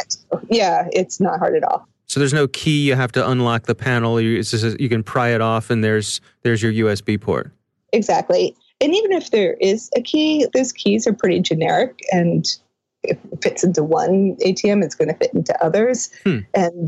Yeah, 0.49 0.87
it's 0.91 1.19
not 1.19 1.39
hard 1.39 1.55
at 1.55 1.63
all. 1.63 1.87
So 2.07 2.19
there's 2.19 2.33
no 2.33 2.47
key. 2.47 2.87
You 2.87 2.95
have 2.95 3.11
to 3.11 3.29
unlock 3.29 3.67
the 3.67 3.75
panel. 3.75 4.19
You, 4.19 4.41
just, 4.41 4.79
you 4.79 4.89
can 4.89 5.03
pry 5.03 5.29
it 5.29 5.41
off, 5.41 5.69
and 5.69 5.83
there's 5.83 6.19
there's 6.41 6.63
your 6.63 6.73
USB 6.73 7.21
port. 7.21 7.51
Exactly. 7.93 8.55
And 8.81 8.95
even 8.95 9.11
if 9.11 9.29
there 9.29 9.53
is 9.61 9.91
a 9.95 10.01
key, 10.01 10.47
those 10.53 10.71
keys 10.71 11.05
are 11.05 11.13
pretty 11.13 11.39
generic, 11.39 11.99
and 12.11 12.47
if 13.03 13.17
it 13.31 13.43
fits 13.43 13.63
into 13.63 13.83
one 13.83 14.35
ATM, 14.37 14.83
it's 14.83 14.95
going 14.95 15.09
to 15.09 15.13
fit 15.13 15.33
into 15.33 15.55
others. 15.63 16.09
Hmm. 16.23 16.39
And 16.55 16.87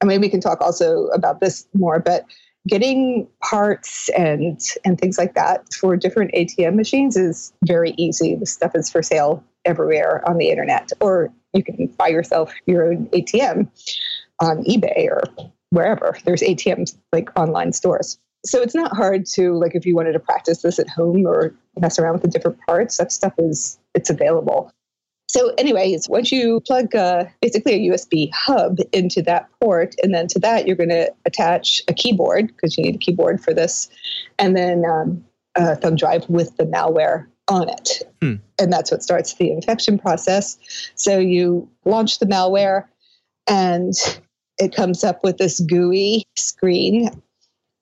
I 0.00 0.04
mean, 0.04 0.20
we 0.20 0.28
can 0.28 0.40
talk 0.40 0.60
also 0.60 1.06
about 1.08 1.40
this 1.40 1.66
more, 1.74 1.98
but 1.98 2.24
getting 2.68 3.28
parts 3.42 4.08
and 4.10 4.60
and 4.84 5.00
things 5.00 5.18
like 5.18 5.34
that 5.34 5.72
for 5.72 5.96
different 5.96 6.32
ATM 6.32 6.74
machines 6.74 7.16
is 7.16 7.52
very 7.66 7.94
easy. 7.96 8.36
The 8.36 8.46
stuff 8.46 8.74
is 8.74 8.90
for 8.90 9.02
sale 9.02 9.42
everywhere 9.64 10.22
on 10.28 10.38
the 10.38 10.50
internet, 10.50 10.90
or 11.00 11.32
you 11.52 11.62
can 11.62 11.86
buy 11.98 12.08
yourself 12.08 12.52
your 12.66 12.92
own 12.92 13.06
ATM 13.06 13.68
on 14.40 14.64
eBay 14.64 15.06
or 15.08 15.22
wherever. 15.70 16.16
There's 16.24 16.42
ATMs 16.42 16.96
like 17.12 17.30
online 17.38 17.72
stores. 17.72 18.18
So 18.44 18.60
it's 18.60 18.74
not 18.74 18.96
hard 18.96 19.26
to 19.34 19.54
like 19.54 19.74
if 19.74 19.86
you 19.86 19.94
wanted 19.94 20.12
to 20.12 20.20
practice 20.20 20.62
this 20.62 20.78
at 20.78 20.88
home 20.88 21.26
or 21.26 21.54
mess 21.78 21.98
around 21.98 22.14
with 22.14 22.22
the 22.22 22.28
different 22.28 22.58
parts, 22.66 22.96
that 22.98 23.12
stuff 23.12 23.34
is 23.38 23.78
it's 23.94 24.10
available. 24.10 24.72
So, 25.32 25.54
anyways, 25.56 26.10
once 26.10 26.30
you 26.30 26.60
plug 26.60 26.94
uh, 26.94 27.24
basically 27.40 27.72
a 27.72 27.90
USB 27.90 28.30
hub 28.34 28.76
into 28.92 29.22
that 29.22 29.48
port, 29.62 29.94
and 30.02 30.12
then 30.12 30.26
to 30.26 30.38
that, 30.40 30.66
you're 30.66 30.76
going 30.76 30.90
to 30.90 31.10
attach 31.24 31.80
a 31.88 31.94
keyboard 31.94 32.48
because 32.48 32.76
you 32.76 32.84
need 32.84 32.96
a 32.96 32.98
keyboard 32.98 33.42
for 33.42 33.54
this, 33.54 33.88
and 34.38 34.54
then 34.54 34.84
um, 34.84 35.24
a 35.54 35.74
thumb 35.74 35.96
drive 35.96 36.28
with 36.28 36.54
the 36.58 36.64
malware 36.64 37.28
on 37.48 37.70
it. 37.70 38.02
Hmm. 38.20 38.34
And 38.60 38.70
that's 38.70 38.90
what 38.90 39.02
starts 39.02 39.32
the 39.36 39.50
infection 39.50 39.98
process. 39.98 40.58
So, 40.96 41.18
you 41.18 41.66
launch 41.86 42.18
the 42.18 42.26
malware, 42.26 42.84
and 43.46 43.94
it 44.58 44.76
comes 44.76 45.02
up 45.02 45.24
with 45.24 45.38
this 45.38 45.60
GUI 45.60 46.26
screen. 46.36 47.08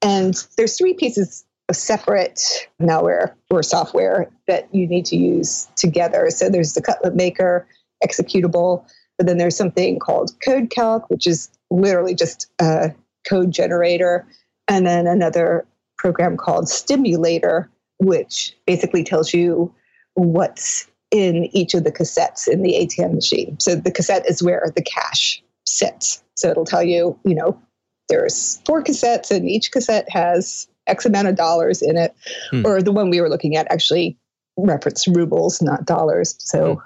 And 0.03 0.35
there's 0.57 0.79
three 0.79 0.95
pieces 0.95 1.45
a 1.71 1.75
separate 1.75 2.43
malware 2.83 3.33
or 3.49 3.63
software 3.63 4.29
that 4.49 4.69
you 4.75 4.89
need 4.89 5.07
to 5.07 5.17
use 5.17 5.69
together. 5.77 6.29
So 6.31 6.49
there's 6.49 6.73
the 6.73 6.83
Cutlet 6.83 7.15
Maker 7.15 7.65
executable, 8.05 8.85
but 9.17 9.29
then 9.29 9.39
there's 9.39 9.57
something 9.57 10.01
called 10.01 10.33
Code 10.45 10.71
Calc, 10.71 11.09
which 11.09 11.29
is 11.29 11.49
literally 11.71 12.17
just 12.17 12.51
a 12.61 12.93
code 13.29 13.53
generator, 13.53 14.27
and 14.67 14.85
then 14.85 15.07
another 15.07 15.65
program 15.97 16.37
called 16.37 16.69
Stimulator, 16.69 17.71
which 17.99 18.57
basically 18.67 19.05
tells 19.05 19.33
you 19.33 19.73
what's 20.15 20.91
in 21.13 21.45
each 21.53 21.75
of 21.75 21.85
the 21.85 21.93
cassettes 21.93 22.49
in 22.49 22.63
the 22.63 22.73
ATM 22.73 23.15
machine. 23.15 23.61
So 23.61 23.77
the 23.77 23.93
cassette 23.93 24.29
is 24.29 24.43
where 24.43 24.73
the 24.75 24.83
cash 24.83 25.41
sits. 25.67 26.21
So 26.35 26.51
it'll 26.51 26.65
tell 26.65 26.83
you, 26.83 27.17
you 27.25 27.37
know, 27.37 27.61
there's 28.09 28.61
four 28.67 28.83
cassettes 28.83 29.31
and 29.31 29.49
each 29.49 29.71
cassette 29.71 30.09
has 30.11 30.67
X 30.91 31.07
amount 31.07 31.29
of 31.29 31.37
dollars 31.37 31.81
in 31.83 31.97
it. 31.97 32.15
Hmm. 32.51 32.67
Or 32.67 32.83
the 32.83 32.93
one 32.93 33.11
we 33.11 33.21
were 33.21 33.31
looking 33.31 33.57
at 33.57 33.71
actually 33.71 34.19
referenced 34.57 35.07
rubles, 35.07 35.63
not 35.63 35.87
dollars. 35.87 36.35
So 36.39 36.75
hmm. 36.75 36.81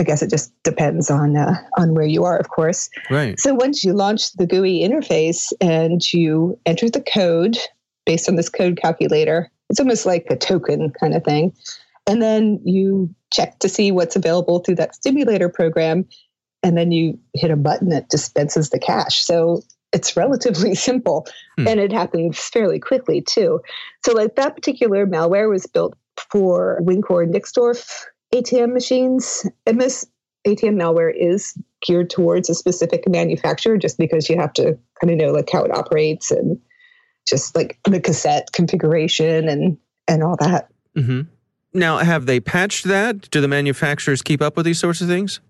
I 0.00 0.04
guess 0.04 0.22
it 0.22 0.30
just 0.30 0.52
depends 0.64 1.10
on 1.10 1.36
uh, 1.36 1.54
on 1.78 1.94
where 1.94 2.06
you 2.06 2.24
are, 2.24 2.36
of 2.36 2.48
course. 2.48 2.88
Right. 3.10 3.38
So 3.38 3.54
once 3.54 3.84
you 3.84 3.92
launch 3.92 4.32
the 4.32 4.46
GUI 4.46 4.80
interface 4.80 5.52
and 5.60 6.00
you 6.12 6.58
enter 6.66 6.88
the 6.88 7.02
code 7.02 7.56
based 8.04 8.28
on 8.28 8.36
this 8.36 8.48
code 8.48 8.78
calculator, 8.80 9.50
it's 9.70 9.78
almost 9.78 10.06
like 10.06 10.26
a 10.30 10.36
token 10.36 10.90
kind 10.98 11.14
of 11.14 11.22
thing. 11.22 11.54
And 12.06 12.20
then 12.20 12.60
you 12.64 13.14
check 13.32 13.58
to 13.60 13.68
see 13.68 13.92
what's 13.92 14.16
available 14.16 14.58
through 14.58 14.74
that 14.76 14.94
stimulator 14.94 15.48
program. 15.48 16.06
And 16.62 16.76
then 16.76 16.90
you 16.92 17.18
hit 17.34 17.50
a 17.50 17.56
button 17.56 17.88
that 17.90 18.08
dispenses 18.08 18.70
the 18.70 18.78
cash. 18.78 19.24
So 19.24 19.62
it's 19.92 20.16
relatively 20.16 20.74
simple 20.88 21.26
hmm. 21.58 21.68
and 21.68 21.80
it 21.80 21.92
happens 21.92 22.38
fairly 22.38 22.78
quickly 22.78 23.20
too. 23.20 23.60
So, 24.04 24.12
like 24.12 24.36
that 24.36 24.54
particular 24.54 25.06
malware 25.06 25.50
was 25.50 25.66
built 25.66 25.94
for 26.30 26.78
Wincor 26.82 27.26
Nixdorf 27.26 28.04
ATM 28.34 28.72
machines. 28.72 29.46
And 29.66 29.80
this 29.80 30.06
ATM 30.46 30.76
malware 30.76 31.12
is 31.14 31.56
geared 31.82 32.10
towards 32.10 32.48
a 32.48 32.54
specific 32.54 33.08
manufacturer 33.08 33.76
just 33.76 33.98
because 33.98 34.28
you 34.28 34.38
have 34.38 34.52
to 34.54 34.78
kind 35.00 35.10
of 35.10 35.16
know 35.16 35.32
like 35.32 35.50
how 35.50 35.62
it 35.64 35.76
operates 35.76 36.30
and 36.30 36.58
just 37.26 37.54
like 37.54 37.78
the 37.84 38.00
cassette 38.00 38.48
configuration 38.52 39.48
and 39.48 39.78
and 40.08 40.22
all 40.22 40.36
that. 40.40 40.68
Mm-hmm. 40.96 41.22
Now, 41.74 41.98
have 41.98 42.26
they 42.26 42.40
patched 42.40 42.84
that? 42.86 43.30
Do 43.30 43.40
the 43.40 43.48
manufacturers 43.48 44.20
keep 44.20 44.42
up 44.42 44.56
with 44.56 44.66
these 44.66 44.78
sorts 44.78 45.00
of 45.00 45.08
things? 45.08 45.40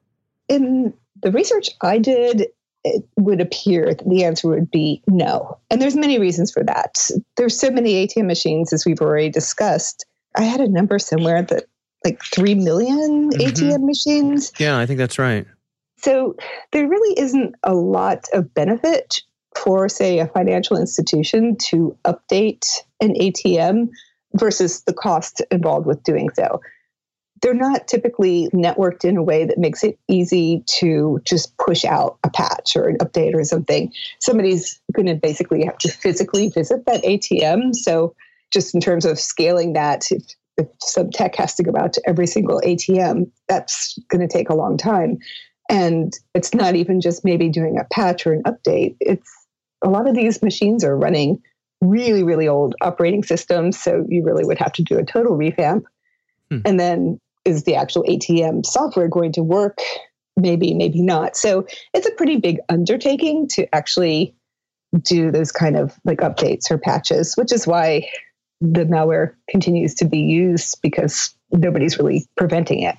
In 0.48 0.94
the 1.22 1.32
research 1.32 1.70
I 1.80 1.98
did, 1.98 2.46
it 2.84 3.04
would 3.16 3.40
appear 3.40 3.94
the 4.06 4.24
answer 4.24 4.48
would 4.48 4.70
be 4.70 5.02
no. 5.06 5.58
And 5.70 5.80
there's 5.80 5.96
many 5.96 6.18
reasons 6.18 6.52
for 6.52 6.64
that. 6.64 7.08
There's 7.36 7.58
so 7.58 7.70
many 7.70 8.06
ATM 8.06 8.26
machines, 8.26 8.72
as 8.72 8.84
we've 8.84 9.00
already 9.00 9.30
discussed. 9.30 10.04
I 10.36 10.42
had 10.42 10.60
a 10.60 10.68
number 10.68 10.98
somewhere 10.98 11.42
that 11.42 11.64
like 12.04 12.20
3 12.24 12.54
million 12.56 13.30
mm-hmm. 13.30 13.40
ATM 13.40 13.86
machines. 13.86 14.52
Yeah, 14.58 14.78
I 14.78 14.86
think 14.86 14.98
that's 14.98 15.18
right. 15.18 15.46
So 15.98 16.36
there 16.72 16.88
really 16.88 17.18
isn't 17.20 17.54
a 17.62 17.74
lot 17.74 18.26
of 18.32 18.52
benefit 18.54 19.20
for, 19.54 19.88
say, 19.88 20.18
a 20.18 20.26
financial 20.26 20.76
institution 20.76 21.56
to 21.68 21.96
update 22.04 22.66
an 23.00 23.14
ATM 23.14 23.90
versus 24.34 24.82
the 24.82 24.94
cost 24.94 25.42
involved 25.50 25.86
with 25.86 26.02
doing 26.02 26.30
so 26.34 26.60
they're 27.42 27.54
not 27.54 27.88
typically 27.88 28.48
networked 28.54 29.04
in 29.04 29.16
a 29.16 29.22
way 29.22 29.44
that 29.44 29.58
makes 29.58 29.82
it 29.82 29.98
easy 30.08 30.64
to 30.78 31.20
just 31.24 31.56
push 31.58 31.84
out 31.84 32.18
a 32.22 32.30
patch 32.30 32.76
or 32.76 32.88
an 32.88 32.96
update 32.98 33.34
or 33.34 33.42
something. 33.44 33.92
Somebody's 34.20 34.80
going 34.92 35.06
to 35.06 35.16
basically 35.16 35.64
have 35.64 35.76
to 35.78 35.88
physically 35.88 36.48
visit 36.48 36.86
that 36.86 37.02
ATM. 37.02 37.74
So, 37.74 38.14
just 38.52 38.74
in 38.74 38.80
terms 38.80 39.04
of 39.04 39.18
scaling 39.18 39.72
that, 39.72 40.10
if, 40.12 40.22
if 40.56 40.68
some 40.80 41.10
tech 41.10 41.34
has 41.36 41.54
to 41.54 41.62
go 41.62 41.72
out 41.76 41.94
to 41.94 42.02
every 42.06 42.26
single 42.26 42.60
ATM, 42.60 43.30
that's 43.48 43.98
going 44.08 44.26
to 44.26 44.32
take 44.32 44.48
a 44.48 44.54
long 44.54 44.76
time. 44.76 45.18
And 45.68 46.12
it's 46.34 46.54
not 46.54 46.76
even 46.76 47.00
just 47.00 47.24
maybe 47.24 47.48
doing 47.48 47.78
a 47.78 47.84
patch 47.92 48.26
or 48.26 48.34
an 48.34 48.42
update. 48.42 48.96
It's 49.00 49.30
a 49.82 49.88
lot 49.88 50.06
of 50.06 50.14
these 50.14 50.42
machines 50.42 50.84
are 50.84 50.96
running 50.96 51.42
really, 51.80 52.22
really 52.22 52.46
old 52.46 52.74
operating 52.82 53.24
systems. 53.24 53.80
So 53.80 54.04
you 54.08 54.22
really 54.22 54.44
would 54.44 54.58
have 54.58 54.72
to 54.74 54.82
do 54.82 54.98
a 54.98 55.04
total 55.04 55.34
revamp. 55.34 55.86
Hmm. 56.50 56.58
And 56.64 56.78
then 56.78 57.20
is 57.44 57.64
the 57.64 57.74
actual 57.74 58.04
ATM 58.04 58.64
software 58.64 59.08
going 59.08 59.32
to 59.32 59.42
work? 59.42 59.78
Maybe, 60.36 60.74
maybe 60.74 61.02
not. 61.02 61.36
So 61.36 61.66
it's 61.92 62.06
a 62.06 62.12
pretty 62.12 62.36
big 62.36 62.58
undertaking 62.68 63.48
to 63.48 63.72
actually 63.74 64.34
do 65.02 65.30
those 65.30 65.52
kind 65.52 65.76
of 65.76 65.98
like 66.04 66.18
updates 66.18 66.70
or 66.70 66.78
patches, 66.78 67.34
which 67.34 67.52
is 67.52 67.66
why 67.66 68.08
the 68.60 68.84
malware 68.84 69.34
continues 69.48 69.94
to 69.96 70.04
be 70.04 70.18
used 70.18 70.80
because 70.82 71.34
nobody's 71.50 71.98
really 71.98 72.26
preventing 72.36 72.82
it. 72.82 72.96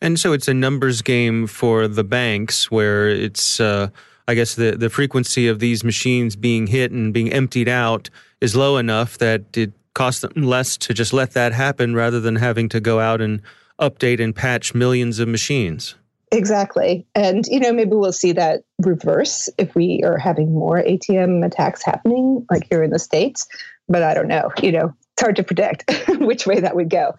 And 0.00 0.18
so 0.18 0.32
it's 0.32 0.48
a 0.48 0.54
numbers 0.54 1.02
game 1.02 1.46
for 1.46 1.86
the 1.86 2.02
banks 2.02 2.70
where 2.70 3.08
it's, 3.08 3.60
uh, 3.60 3.88
I 4.26 4.34
guess, 4.34 4.54
the, 4.54 4.72
the 4.72 4.90
frequency 4.90 5.46
of 5.46 5.60
these 5.60 5.84
machines 5.84 6.34
being 6.34 6.66
hit 6.66 6.90
and 6.90 7.12
being 7.14 7.32
emptied 7.32 7.68
out 7.68 8.10
is 8.40 8.56
low 8.56 8.78
enough 8.78 9.18
that 9.18 9.56
it 9.56 9.72
costs 9.94 10.20
them 10.22 10.42
less 10.42 10.76
to 10.78 10.94
just 10.94 11.12
let 11.12 11.32
that 11.32 11.52
happen 11.52 11.94
rather 11.94 12.20
than 12.20 12.36
having 12.36 12.68
to 12.70 12.80
go 12.80 13.00
out 13.00 13.20
and 13.20 13.42
update 13.80 14.20
and 14.20 14.34
patch 14.34 14.74
millions 14.74 15.18
of 15.18 15.28
machines. 15.28 15.94
Exactly. 16.30 17.06
And, 17.14 17.46
you 17.46 17.60
know, 17.60 17.72
maybe 17.72 17.90
we'll 17.90 18.12
see 18.12 18.32
that 18.32 18.62
reverse 18.80 19.50
if 19.58 19.74
we 19.74 20.00
are 20.02 20.16
having 20.16 20.54
more 20.54 20.82
ATM 20.82 21.44
attacks 21.44 21.84
happening, 21.84 22.46
like 22.50 22.66
here 22.70 22.82
in 22.82 22.90
the 22.90 22.98
States. 22.98 23.46
But 23.86 24.02
I 24.02 24.14
don't 24.14 24.28
know. 24.28 24.50
You 24.62 24.72
know, 24.72 24.94
it's 25.12 25.22
hard 25.22 25.36
to 25.36 25.42
predict 25.42 25.84
which 26.08 26.46
way 26.46 26.60
that 26.60 26.74
would 26.74 26.88
go. 26.88 27.18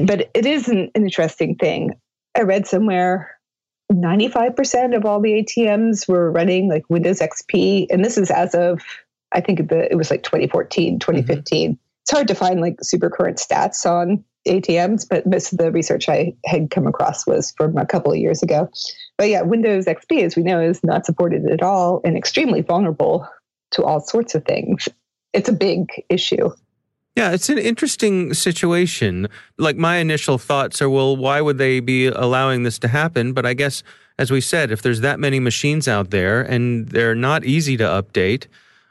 But 0.00 0.30
it 0.32 0.46
is 0.46 0.68
an 0.68 0.90
interesting 0.94 1.56
thing. 1.56 2.00
I 2.34 2.42
read 2.42 2.66
somewhere 2.66 3.36
95% 3.92 4.96
of 4.96 5.04
all 5.04 5.20
the 5.20 5.44
ATMs 5.44 6.08
were 6.08 6.30
running 6.30 6.68
like 6.68 6.84
Windows 6.88 7.20
XP. 7.20 7.86
And 7.90 8.04
this 8.04 8.18
is 8.18 8.30
as 8.30 8.54
of, 8.54 8.82
I 9.32 9.40
think 9.40 9.68
the, 9.68 9.90
it 9.90 9.96
was 9.96 10.10
like 10.10 10.22
2014, 10.22 10.98
2015. 10.98 11.72
Mm-hmm. 11.72 11.85
It's 12.06 12.12
hard 12.12 12.28
to 12.28 12.36
find 12.36 12.60
like 12.60 12.76
super 12.82 13.10
current 13.10 13.36
stats 13.36 13.84
on 13.84 14.22
ATMs, 14.46 15.08
but 15.10 15.26
most 15.26 15.50
of 15.50 15.58
the 15.58 15.72
research 15.72 16.08
I 16.08 16.34
had 16.44 16.70
come 16.70 16.86
across 16.86 17.26
was 17.26 17.52
from 17.56 17.76
a 17.76 17.84
couple 17.84 18.12
of 18.12 18.18
years 18.18 18.44
ago. 18.44 18.70
But 19.18 19.28
yeah, 19.28 19.42
Windows 19.42 19.86
XP, 19.86 20.22
as 20.22 20.36
we 20.36 20.44
know, 20.44 20.60
is 20.60 20.84
not 20.84 21.04
supported 21.04 21.50
at 21.50 21.64
all 21.64 22.00
and 22.04 22.16
extremely 22.16 22.60
vulnerable 22.60 23.28
to 23.72 23.82
all 23.82 23.98
sorts 23.98 24.36
of 24.36 24.44
things. 24.44 24.88
It's 25.32 25.48
a 25.48 25.52
big 25.52 25.88
issue. 26.08 26.50
Yeah, 27.16 27.32
it's 27.32 27.48
an 27.48 27.58
interesting 27.58 28.34
situation. 28.34 29.26
Like 29.58 29.76
my 29.76 29.96
initial 29.96 30.38
thoughts 30.38 30.80
are, 30.80 30.88
well, 30.88 31.16
why 31.16 31.40
would 31.40 31.58
they 31.58 31.80
be 31.80 32.06
allowing 32.06 32.62
this 32.62 32.78
to 32.78 32.88
happen? 32.88 33.32
But 33.32 33.46
I 33.46 33.54
guess, 33.54 33.82
as 34.16 34.30
we 34.30 34.40
said, 34.40 34.70
if 34.70 34.80
there's 34.80 35.00
that 35.00 35.18
many 35.18 35.40
machines 35.40 35.88
out 35.88 36.10
there 36.10 36.40
and 36.40 36.86
they're 36.86 37.16
not 37.16 37.44
easy 37.44 37.76
to 37.78 37.84
update, 37.84 38.46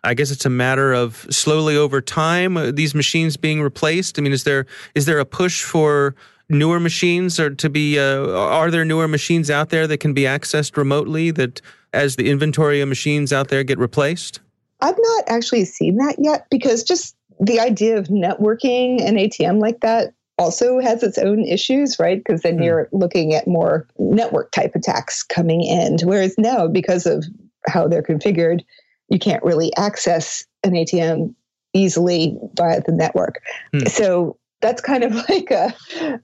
I 0.05 0.13
guess 0.13 0.31
it's 0.31 0.45
a 0.45 0.49
matter 0.49 0.93
of 0.93 1.25
slowly 1.29 1.75
over 1.75 1.99
time 1.99 2.57
uh, 2.57 2.71
these 2.71 2.93
machines 2.93 3.37
being 3.37 3.61
replaced. 3.61 4.17
I 4.17 4.21
mean, 4.21 4.33
is 4.33 4.43
there 4.43 4.65
is 4.93 5.05
there 5.05 5.19
a 5.19 5.25
push 5.25 5.63
for 5.63 6.15
newer 6.47 6.79
machines 6.79 7.39
or 7.39 7.49
to 7.49 7.69
be 7.69 7.99
uh, 7.99 8.29
are 8.29 8.69
there 8.69 8.85
newer 8.85 9.07
machines 9.07 9.49
out 9.49 9.69
there 9.69 9.87
that 9.87 9.97
can 9.97 10.13
be 10.13 10.21
accessed 10.21 10.77
remotely 10.77 11.31
that 11.31 11.61
as 11.93 12.15
the 12.15 12.29
inventory 12.29 12.81
of 12.81 12.87
machines 12.87 13.33
out 13.33 13.49
there 13.49 13.63
get 13.63 13.79
replaced? 13.79 14.39
I've 14.81 14.97
not 14.97 15.23
actually 15.27 15.65
seen 15.65 15.97
that 15.97 16.15
yet 16.19 16.47
because 16.51 16.83
just 16.83 17.15
the 17.39 17.59
idea 17.59 17.97
of 17.97 18.07
networking 18.07 19.01
an 19.01 19.15
ATM 19.15 19.59
like 19.59 19.81
that 19.81 20.13
also 20.37 20.79
has 20.79 21.01
its 21.01 21.17
own 21.17 21.45
issues, 21.45 21.97
right? 21.97 22.17
Because 22.17 22.41
then 22.41 22.57
hmm. 22.57 22.63
you're 22.63 22.89
looking 22.91 23.33
at 23.33 23.47
more 23.47 23.87
network 23.97 24.51
type 24.51 24.75
attacks 24.75 25.23
coming 25.23 25.63
in. 25.63 25.97
Whereas 26.03 26.35
now, 26.37 26.67
because 26.67 27.05
of 27.05 27.25
how 27.67 27.87
they're 27.87 28.03
configured, 28.03 28.61
you 29.09 29.19
can't 29.19 29.43
really 29.43 29.75
access 29.75 30.45
an 30.63 30.71
ATM 30.71 31.35
easily 31.73 32.37
via 32.55 32.81
the 32.81 32.91
network. 32.91 33.41
Hmm. 33.73 33.85
So 33.87 34.37
that's 34.61 34.81
kind 34.81 35.03
of 35.03 35.13
like 35.29 35.51
a, 35.51 35.75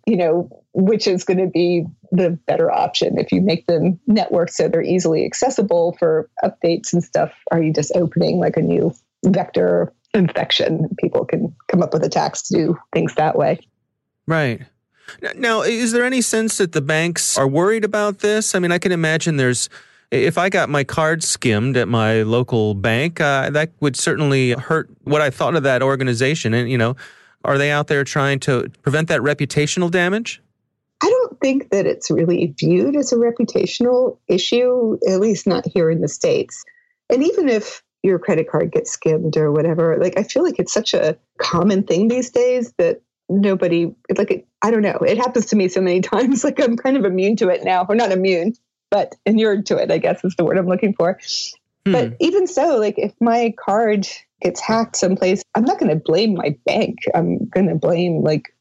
you 0.08 0.18
know, 0.18 0.50
which 0.74 1.08
is 1.08 1.24
going 1.24 1.38
to 1.38 1.48
be 1.48 1.86
the 2.12 2.32
better 2.48 2.72
option 2.72 3.18
if 3.18 3.32
you 3.32 3.42
make 3.42 3.68
them 3.68 4.00
network 4.08 4.50
so 4.50 4.68
they're 4.68 4.82
easily 4.82 5.26
accessible 5.26 5.96
for 6.00 6.30
updates 6.44 6.94
and 6.94 7.04
stuff. 7.04 7.32
Are 7.52 7.62
you 7.62 7.74
just 7.74 7.92
opening 7.96 8.40
like 8.40 8.58
a 8.58 8.62
new 8.62 8.94
vector 9.26 9.94
infection? 10.14 10.90
People 11.00 11.26
can 11.26 11.56
come 11.68 11.84
up 11.84 11.94
with 11.94 12.04
attacks 12.04 12.42
to 12.44 12.54
do 12.56 12.78
things 12.94 13.16
that 13.16 13.38
way. 13.38 13.60
Right. 14.28 14.62
Now, 15.36 15.62
is 15.62 15.92
there 15.92 16.06
any 16.06 16.22
sense 16.22 16.58
that 16.58 16.72
the 16.72 16.82
banks 16.82 17.38
are 17.38 17.48
worried 17.48 17.84
about 17.84 18.20
this? 18.20 18.56
I 18.56 18.60
mean, 18.60 18.72
I 18.72 18.78
can 18.78 18.94
imagine 18.94 19.36
there's 19.36 19.68
if 20.12 20.38
I 20.38 20.50
got 20.50 20.70
my 20.70 20.84
card 20.84 21.24
skimmed 21.24 21.78
at 21.78 21.88
my 21.88 22.24
local 22.24 22.74
bank, 22.74 23.22
uh, 23.22 23.50
that 23.52 23.72
would 23.80 23.96
certainly 23.96 24.52
hurt 24.52 24.90
what 25.04 25.22
I 25.22 25.30
thought 25.30 25.56
of 25.56 25.64
that 25.64 25.82
organization. 25.82 26.54
And, 26.54 26.70
you 26.70 26.78
know, 26.78 26.96
are 27.46 27.58
they 27.58 27.72
out 27.72 27.88
there 27.88 28.04
trying 28.04 28.40
to 28.42 28.70
prevent 28.82 29.08
that 29.08 29.22
reputational 29.22 29.90
damage? 29.90 30.42
I 31.02 31.10
don't 31.10 31.40
think 31.40 31.72
that 31.72 31.88
it's 31.88 32.12
really 32.12 32.54
viewed 32.60 32.96
as 32.96 33.12
a 33.12 33.16
reputational 33.16 34.18
issue, 34.28 34.98
at 35.08 35.20
least 35.20 35.48
not 35.48 35.66
here 35.66 35.90
in 35.90 36.02
the 36.02 36.08
States. 36.08 36.64
And 37.10 37.24
even 37.24 37.50
if 37.50 37.82
your 38.04 38.20
credit 38.20 38.50
card 38.50 38.72
gets 38.72 38.92
skimmed 38.92 39.38
or 39.38 39.52
whatever, 39.52 39.98
like 40.00 40.20
I 40.20 40.24
feel 40.24 40.44
like 40.44 40.60
it's 40.60 40.74
such 40.74 40.94
a 40.94 41.18
common 41.40 41.84
thing 41.84 42.08
these 42.08 42.30
days 42.30 42.74
that 42.78 43.02
nobody, 43.30 43.94
like, 44.16 44.32
it, 44.32 44.48
I 44.62 44.72
don't 44.72 44.82
know, 44.82 45.00
it 45.08 45.18
happens 45.18 45.48
to 45.48 45.56
me 45.56 45.70
so 45.70 45.82
many 45.82 46.02
times. 46.02 46.44
Like 46.44 46.60
I'm 46.60 46.76
kind 46.76 46.98
of 46.98 47.06
immune 47.06 47.38
to 47.38 47.50
it 47.50 47.64
now, 47.64 47.86
or 47.88 47.96
not 47.96 48.12
immune, 48.12 48.54
but 48.92 49.16
inured 49.26 49.66
to 49.68 49.78
it, 49.78 49.90
I 49.90 49.98
guess 49.98 50.24
is 50.24 50.36
the 50.36 50.46
word 50.46 50.58
I'm 50.58 50.68
looking 50.68 50.94
for. 50.94 51.20
Hmm. 51.86 51.92
But 51.94 52.14
even 52.20 52.46
so, 52.46 52.78
like 52.78 53.00
if 53.00 53.14
my 53.20 53.56
card 53.58 54.08
gets 54.42 54.60
hacked 54.60 54.98
someplace, 54.98 55.42
I'm 55.56 55.64
not 55.64 55.80
going 55.80 55.90
to 55.90 55.96
blame 55.96 56.36
my 56.36 56.56
bank. 56.66 57.00
I'm 57.16 57.46
going 57.46 57.68
to 57.68 57.76
blame 57.76 58.22
like 58.22 58.54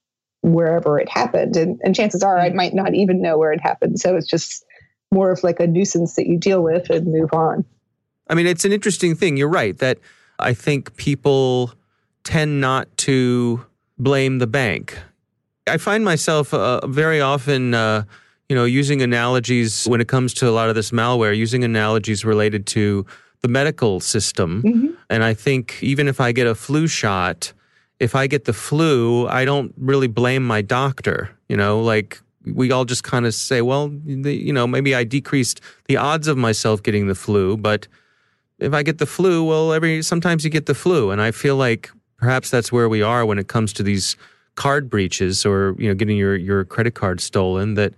wherever 0.42 0.98
it 0.98 1.08
happened. 1.10 1.56
And, 1.56 1.78
and 1.84 1.94
chances 1.94 2.22
are 2.22 2.38
I 2.38 2.48
hmm. 2.48 2.56
might 2.56 2.72
not 2.72 2.94
even 2.94 3.20
know 3.20 3.36
where 3.36 3.52
it 3.52 3.60
happened. 3.60 4.00
So 4.00 4.16
it's 4.16 4.28
just 4.28 4.64
more 5.12 5.30
of 5.30 5.42
like 5.42 5.60
a 5.60 5.66
nuisance 5.66 6.14
that 6.14 6.26
you 6.26 6.38
deal 6.38 6.62
with 6.62 6.88
and 6.88 7.06
move 7.06 7.32
on. 7.32 7.64
I 8.28 8.34
mean, 8.34 8.46
it's 8.46 8.64
an 8.64 8.72
interesting 8.72 9.16
thing. 9.16 9.36
You're 9.36 9.48
right 9.48 9.76
that 9.78 9.98
I 10.38 10.54
think 10.54 10.96
people 10.96 11.74
tend 12.22 12.60
not 12.60 12.96
to 12.98 13.66
blame 13.98 14.38
the 14.38 14.46
bank. 14.46 14.96
I 15.66 15.78
find 15.78 16.04
myself 16.04 16.54
uh, 16.54 16.86
very 16.86 17.20
often 17.20 17.74
uh, 17.74 18.04
you 18.50 18.56
know, 18.56 18.64
using 18.64 19.00
analogies 19.00 19.86
when 19.86 20.00
it 20.00 20.08
comes 20.08 20.34
to 20.34 20.48
a 20.48 20.50
lot 20.50 20.68
of 20.68 20.74
this 20.74 20.90
malware, 20.90 21.34
using 21.36 21.62
analogies 21.62 22.24
related 22.24 22.66
to 22.66 23.06
the 23.42 23.48
medical 23.48 24.00
system. 24.00 24.62
Mm-hmm. 24.64 24.86
And 25.08 25.22
I 25.22 25.34
think 25.34 25.80
even 25.82 26.08
if 26.08 26.20
I 26.20 26.32
get 26.32 26.48
a 26.48 26.56
flu 26.56 26.88
shot, 26.88 27.52
if 28.00 28.16
I 28.16 28.26
get 28.26 28.46
the 28.46 28.52
flu, 28.52 29.28
I 29.28 29.44
don't 29.44 29.72
really 29.78 30.08
blame 30.08 30.44
my 30.44 30.62
doctor. 30.62 31.30
You 31.48 31.56
know, 31.56 31.80
like 31.80 32.20
we 32.44 32.72
all 32.72 32.84
just 32.84 33.04
kind 33.04 33.24
of 33.24 33.34
say, 33.34 33.62
well, 33.62 33.92
you 34.04 34.52
know, 34.52 34.66
maybe 34.66 34.96
I 34.96 35.04
decreased 35.04 35.60
the 35.86 35.96
odds 35.96 36.26
of 36.26 36.36
myself 36.36 36.82
getting 36.82 37.06
the 37.06 37.14
flu, 37.14 37.56
but 37.56 37.86
if 38.58 38.74
I 38.74 38.82
get 38.82 38.98
the 38.98 39.06
flu, 39.06 39.44
well, 39.44 39.72
every 39.72 40.02
sometimes 40.02 40.44
you 40.44 40.50
get 40.50 40.66
the 40.66 40.74
flu, 40.74 41.12
and 41.12 41.22
I 41.22 41.30
feel 41.30 41.54
like 41.54 41.88
perhaps 42.18 42.50
that's 42.50 42.72
where 42.72 42.88
we 42.88 43.00
are 43.00 43.24
when 43.24 43.38
it 43.38 43.46
comes 43.46 43.72
to 43.74 43.84
these 43.84 44.16
card 44.56 44.90
breaches 44.90 45.46
or 45.46 45.76
you 45.78 45.88
know 45.88 45.94
getting 45.94 46.16
your 46.16 46.34
your 46.34 46.64
credit 46.64 46.94
card 46.94 47.20
stolen. 47.20 47.74
That 47.74 47.94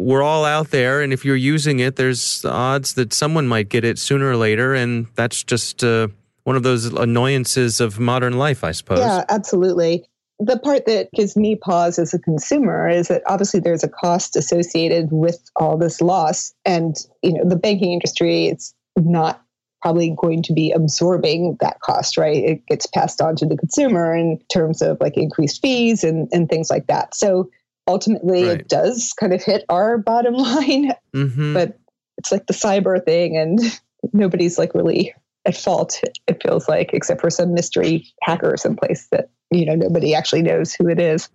we're 0.00 0.22
all 0.22 0.46
out 0.46 0.70
there, 0.70 1.02
and 1.02 1.12
if 1.12 1.24
you're 1.24 1.36
using 1.36 1.78
it, 1.80 1.96
there's 1.96 2.44
odds 2.44 2.94
that 2.94 3.12
someone 3.12 3.46
might 3.46 3.68
get 3.68 3.84
it 3.84 3.98
sooner 3.98 4.30
or 4.30 4.36
later, 4.36 4.74
and 4.74 5.06
that's 5.14 5.42
just 5.42 5.84
uh, 5.84 6.08
one 6.44 6.56
of 6.56 6.62
those 6.62 6.86
annoyances 6.86 7.80
of 7.80 8.00
modern 8.00 8.38
life, 8.38 8.64
I 8.64 8.72
suppose. 8.72 9.00
Yeah, 9.00 9.24
absolutely. 9.28 10.06
The 10.38 10.58
part 10.58 10.86
that 10.86 11.10
gives 11.14 11.36
me 11.36 11.54
pause 11.54 11.98
as 11.98 12.14
a 12.14 12.18
consumer 12.18 12.88
is 12.88 13.08
that 13.08 13.22
obviously 13.26 13.60
there's 13.60 13.84
a 13.84 13.88
cost 13.88 14.36
associated 14.36 15.10
with 15.12 15.38
all 15.56 15.76
this 15.76 16.00
loss, 16.00 16.54
and 16.64 16.96
you 17.22 17.34
know 17.34 17.44
the 17.44 17.56
banking 17.56 17.92
industry 17.92 18.46
it's 18.46 18.74
not 18.96 19.42
probably 19.82 20.14
going 20.20 20.42
to 20.44 20.52
be 20.52 20.72
absorbing 20.72 21.56
that 21.60 21.80
cost, 21.80 22.16
right? 22.16 22.36
It 22.36 22.66
gets 22.66 22.86
passed 22.86 23.20
on 23.20 23.36
to 23.36 23.46
the 23.46 23.56
consumer 23.56 24.14
in 24.14 24.38
terms 24.52 24.82
of 24.82 24.98
like 25.00 25.16
increased 25.16 25.62
fees 25.62 26.04
and, 26.04 26.28
and 26.32 26.48
things 26.48 26.70
like 26.70 26.86
that. 26.88 27.14
So 27.14 27.50
ultimately 27.90 28.44
right. 28.44 28.60
it 28.60 28.68
does 28.68 29.12
kind 29.18 29.32
of 29.32 29.42
hit 29.42 29.64
our 29.68 29.98
bottom 30.12 30.34
line 30.34 30.92
mm-hmm. 31.14 31.54
but 31.54 31.78
it's 32.16 32.30
like 32.30 32.46
the 32.46 32.54
cyber 32.54 33.04
thing 33.04 33.36
and 33.36 33.80
nobody's 34.12 34.58
like 34.58 34.74
really 34.74 35.14
at 35.46 35.56
fault 35.56 36.00
it 36.26 36.42
feels 36.42 36.68
like 36.68 36.90
except 36.92 37.20
for 37.20 37.30
some 37.30 37.52
mystery 37.52 38.06
hacker 38.22 38.56
someplace 38.56 39.08
that 39.08 39.30
you 39.50 39.64
know 39.66 39.74
nobody 39.74 40.14
actually 40.14 40.42
knows 40.42 40.74
who 40.74 40.86
it 40.88 41.00
is 41.00 41.28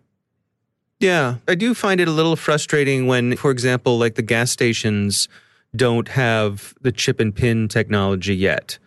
yeah 0.99 1.35
i 1.47 1.55
do 1.55 1.73
find 1.73 1.99
it 1.99 2.07
a 2.07 2.11
little 2.11 2.35
frustrating 2.35 3.07
when 3.07 3.35
for 3.35 3.51
example 3.51 3.97
like 3.97 4.15
the 4.15 4.21
gas 4.21 4.51
stations 4.51 5.27
don't 5.75 6.07
have 6.09 6.73
the 6.81 6.91
chip 6.91 7.19
and 7.19 7.35
pin 7.35 7.67
technology 7.67 8.35
yet 8.35 8.77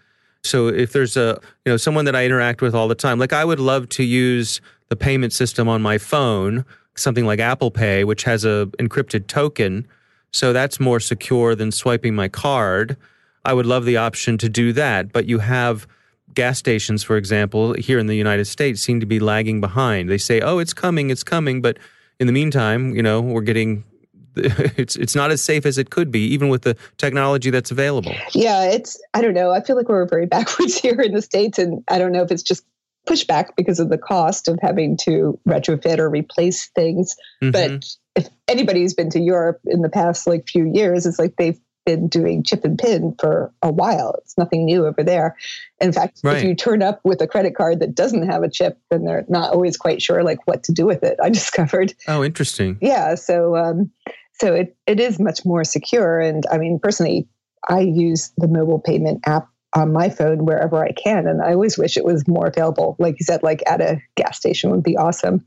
so 0.44 0.68
if 0.68 0.92
there's 0.92 1.16
a 1.16 1.40
you 1.66 1.72
know 1.72 1.76
someone 1.76 2.04
that 2.04 2.14
i 2.14 2.24
interact 2.24 2.62
with 2.62 2.74
all 2.74 2.88
the 2.88 2.94
time 2.94 3.18
like 3.18 3.32
i 3.32 3.44
would 3.44 3.60
love 3.60 3.88
to 3.88 4.04
use 4.04 4.60
the 4.88 4.96
payment 4.96 5.32
system 5.32 5.68
on 5.68 5.82
my 5.82 5.98
phone 5.98 6.64
something 6.98 7.26
like 7.26 7.40
Apple 7.40 7.70
Pay, 7.70 8.04
which 8.04 8.24
has 8.24 8.44
a 8.44 8.68
encrypted 8.78 9.26
token. 9.26 9.86
So 10.32 10.52
that's 10.52 10.78
more 10.78 11.00
secure 11.00 11.54
than 11.54 11.72
swiping 11.72 12.14
my 12.14 12.28
card. 12.28 12.96
I 13.44 13.54
would 13.54 13.66
love 13.66 13.84
the 13.84 13.96
option 13.96 14.36
to 14.38 14.48
do 14.48 14.72
that. 14.74 15.12
But 15.12 15.26
you 15.26 15.38
have 15.38 15.86
gas 16.34 16.58
stations, 16.58 17.02
for 17.02 17.16
example, 17.16 17.72
here 17.74 17.98
in 17.98 18.06
the 18.06 18.16
United 18.16 18.44
States 18.44 18.82
seem 18.82 19.00
to 19.00 19.06
be 19.06 19.20
lagging 19.20 19.60
behind. 19.60 20.10
They 20.10 20.18
say, 20.18 20.40
oh, 20.40 20.58
it's 20.58 20.74
coming, 20.74 21.10
it's 21.10 21.24
coming. 21.24 21.62
But 21.62 21.78
in 22.20 22.26
the 22.26 22.32
meantime, 22.32 22.94
you 22.94 23.02
know, 23.02 23.20
we're 23.20 23.42
getting 23.42 23.84
it's 24.36 24.94
it's 24.96 25.16
not 25.16 25.30
as 25.32 25.42
safe 25.42 25.66
as 25.66 25.78
it 25.78 25.90
could 25.90 26.12
be, 26.12 26.20
even 26.20 26.48
with 26.48 26.62
the 26.62 26.76
technology 26.96 27.50
that's 27.50 27.70
available. 27.70 28.12
Yeah, 28.32 28.70
it's 28.70 29.00
I 29.14 29.20
don't 29.20 29.34
know. 29.34 29.50
I 29.50 29.60
feel 29.60 29.76
like 29.76 29.88
we're 29.88 30.06
very 30.06 30.26
backwards 30.36 30.78
here 30.78 31.00
in 31.00 31.12
the 31.12 31.22
states, 31.22 31.58
and 31.58 31.82
I 31.88 31.98
don't 31.98 32.12
know 32.12 32.22
if 32.22 32.30
it's 32.30 32.42
just 32.42 32.64
pushback 33.08 33.56
because 33.56 33.80
of 33.80 33.88
the 33.88 33.98
cost 33.98 34.48
of 34.48 34.58
having 34.60 34.96
to 35.04 35.38
retrofit 35.48 35.98
or 35.98 36.10
replace 36.10 36.68
things. 36.68 37.16
Mm-hmm. 37.42 37.50
But 37.52 37.86
if 38.14 38.28
anybody's 38.46 38.94
been 38.94 39.10
to 39.10 39.20
Europe 39.20 39.60
in 39.64 39.82
the 39.82 39.88
past 39.88 40.26
like 40.26 40.48
few 40.48 40.70
years, 40.72 41.06
it's 41.06 41.18
like 41.18 41.36
they've 41.36 41.58
been 41.86 42.08
doing 42.08 42.42
chip 42.42 42.64
and 42.64 42.78
pin 42.78 43.14
for 43.18 43.50
a 43.62 43.72
while. 43.72 44.16
It's 44.18 44.36
nothing 44.36 44.66
new 44.66 44.84
over 44.84 45.02
there. 45.02 45.36
In 45.80 45.90
fact, 45.90 46.20
right. 46.22 46.36
if 46.36 46.44
you 46.44 46.54
turn 46.54 46.82
up 46.82 47.00
with 47.02 47.22
a 47.22 47.26
credit 47.26 47.56
card 47.56 47.80
that 47.80 47.94
doesn't 47.94 48.28
have 48.28 48.42
a 48.42 48.50
chip, 48.50 48.78
then 48.90 49.04
they're 49.04 49.24
not 49.28 49.54
always 49.54 49.78
quite 49.78 50.02
sure 50.02 50.22
like 50.22 50.46
what 50.46 50.64
to 50.64 50.72
do 50.72 50.84
with 50.84 51.02
it. 51.02 51.18
I 51.22 51.30
discovered. 51.30 51.94
Oh, 52.06 52.22
interesting. 52.22 52.76
Yeah. 52.82 53.14
So, 53.14 53.56
um, 53.56 53.90
so 54.34 54.54
it, 54.54 54.76
it 54.86 55.00
is 55.00 55.18
much 55.18 55.46
more 55.46 55.64
secure. 55.64 56.20
And 56.20 56.44
I 56.52 56.58
mean, 56.58 56.78
personally, 56.78 57.26
I 57.66 57.80
use 57.80 58.32
the 58.36 58.48
mobile 58.48 58.80
payment 58.80 59.20
app 59.26 59.48
on 59.74 59.92
my 59.92 60.08
phone 60.08 60.44
wherever 60.44 60.82
I 60.82 60.92
can. 60.92 61.26
And 61.26 61.42
I 61.42 61.52
always 61.52 61.76
wish 61.76 61.96
it 61.96 62.04
was 62.04 62.26
more 62.26 62.46
available. 62.46 62.96
Like 62.98 63.18
you 63.18 63.24
said, 63.24 63.42
like 63.42 63.62
at 63.66 63.80
a 63.80 64.00
gas 64.16 64.36
station 64.36 64.70
would 64.70 64.82
be 64.82 64.96
awesome. 64.96 65.44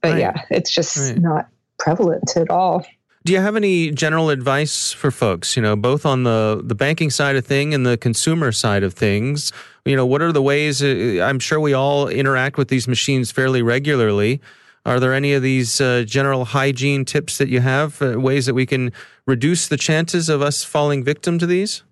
But 0.00 0.12
right. 0.12 0.20
yeah, 0.20 0.42
it's 0.50 0.70
just 0.72 0.96
right. 0.96 1.18
not 1.18 1.48
prevalent 1.78 2.36
at 2.36 2.50
all. 2.50 2.84
Do 3.24 3.32
you 3.32 3.40
have 3.40 3.56
any 3.56 3.90
general 3.90 4.28
advice 4.28 4.92
for 4.92 5.10
folks, 5.10 5.56
you 5.56 5.62
know, 5.62 5.76
both 5.76 6.04
on 6.04 6.24
the, 6.24 6.60
the 6.62 6.74
banking 6.74 7.08
side 7.08 7.36
of 7.36 7.46
thing 7.46 7.72
and 7.72 7.86
the 7.86 7.96
consumer 7.96 8.52
side 8.52 8.82
of 8.82 8.92
things? 8.92 9.50
You 9.86 9.96
know, 9.96 10.04
what 10.04 10.20
are 10.20 10.30
the 10.30 10.42
ways, 10.42 10.82
uh, 10.82 11.20
I'm 11.22 11.38
sure 11.38 11.58
we 11.58 11.72
all 11.72 12.06
interact 12.06 12.58
with 12.58 12.68
these 12.68 12.86
machines 12.86 13.30
fairly 13.30 13.62
regularly. 13.62 14.42
Are 14.84 15.00
there 15.00 15.14
any 15.14 15.32
of 15.32 15.42
these 15.42 15.80
uh, 15.80 16.04
general 16.06 16.44
hygiene 16.44 17.06
tips 17.06 17.38
that 17.38 17.48
you 17.48 17.60
have, 17.60 18.02
uh, 18.02 18.20
ways 18.20 18.44
that 18.44 18.52
we 18.52 18.66
can 18.66 18.92
reduce 19.26 19.68
the 19.68 19.78
chances 19.78 20.28
of 20.28 20.42
us 20.42 20.62
falling 20.62 21.02
victim 21.02 21.38
to 21.38 21.46
these? 21.46 21.82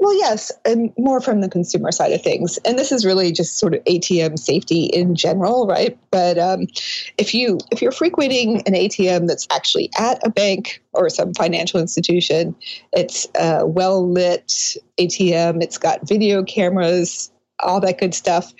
Well, 0.00 0.16
yes, 0.16 0.52
and 0.64 0.92
more 0.96 1.20
from 1.20 1.40
the 1.40 1.48
consumer 1.48 1.90
side 1.90 2.12
of 2.12 2.22
things. 2.22 2.56
And 2.58 2.78
this 2.78 2.92
is 2.92 3.04
really 3.04 3.32
just 3.32 3.58
sort 3.58 3.74
of 3.74 3.82
ATM 3.82 4.38
safety 4.38 4.84
in 4.84 5.16
general, 5.16 5.66
right? 5.66 5.98
But 6.12 6.38
um, 6.38 6.68
if 7.16 7.34
you 7.34 7.58
if 7.72 7.82
you're 7.82 7.90
frequenting 7.90 8.58
an 8.58 8.74
ATM 8.74 9.26
that's 9.26 9.48
actually 9.50 9.90
at 9.98 10.24
a 10.24 10.30
bank 10.30 10.80
or 10.92 11.08
some 11.10 11.34
financial 11.34 11.80
institution, 11.80 12.54
it's 12.92 13.26
a 13.34 13.66
well 13.66 14.08
lit 14.08 14.76
ATM. 15.00 15.62
It's 15.62 15.78
got 15.78 16.06
video 16.06 16.44
cameras, 16.44 17.32
all 17.58 17.80
that 17.80 17.98
good 17.98 18.14
stuff. 18.14 18.54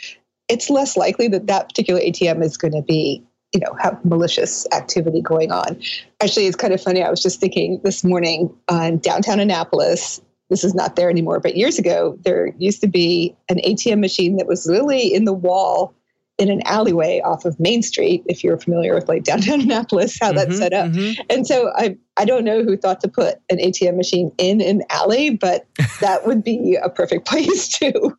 It's 0.49 0.69
less 0.71 0.97
likely 0.97 1.29
that 1.29 1.47
that 1.47 1.69
particular 1.69 2.01
ATM 2.01 2.43
is 2.43 2.57
going 2.57 2.75
to 2.75 2.83
be 2.83 3.23
you 3.53 3.61
know 3.61 3.75
have 3.81 4.05
malicious 4.05 4.67
activity 4.73 5.23
going 5.23 5.51
on 5.51 5.81
actually 6.21 6.47
it's 6.47 6.55
kind 6.55 6.75
of 6.75 6.83
funny 6.83 7.03
i 7.03 7.09
was 7.09 7.23
just 7.23 7.41
thinking 7.41 7.81
this 7.83 8.05
morning 8.05 8.55
on 8.69 8.99
downtown 8.99 9.41
annapolis 9.41 10.21
this 10.51 10.65
is 10.65 10.75
not 10.75 10.97
there 10.97 11.11
anymore, 11.11 11.41
but 11.41 11.57
years 11.57 11.79
ago, 11.79 12.19
there 12.25 12.55
used 12.59 12.81
to 12.81 12.89
be 12.89 13.37
an 13.49 13.59
ATM 13.59 14.01
machine 14.01 14.37
that 14.37 14.47
was 14.47 14.67
literally 14.67 15.13
in 15.13 15.25
the 15.25 15.33
wall 15.33 15.95
in 16.39 16.51
an 16.51 16.63
alleyway 16.67 17.21
off 17.25 17.45
of 17.45 17.59
Main 17.59 17.83
Street, 17.83 18.23
if 18.27 18.45
you're 18.45 18.57
familiar 18.57 18.95
with 18.95 19.09
like 19.09 19.25
downtown 19.25 19.61
Annapolis, 19.63 20.17
how 20.21 20.29
mm-hmm, 20.29 20.37
that's 20.37 20.57
set 20.57 20.73
up. 20.73 20.91
Mm-hmm. 20.91 21.21
And 21.29 21.47
so 21.47 21.73
I 21.77 21.97
I 22.17 22.25
don't 22.25 22.45
know 22.45 22.63
who 22.63 22.77
thought 22.77 23.01
to 23.01 23.09
put 23.09 23.37
an 23.51 23.59
ATM 23.59 23.97
machine 23.97 24.31
in 24.39 24.61
an 24.61 24.83
alley, 24.89 25.31
but 25.31 25.67
that 26.01 26.27
would 26.27 26.43
be 26.43 26.79
a 26.81 26.89
perfect 26.89 27.27
place 27.27 27.69
to 27.79 28.17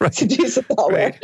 right. 0.00 0.12
to 0.12 0.26
do 0.26 0.48
some. 0.48 0.64
Right. 0.88 1.16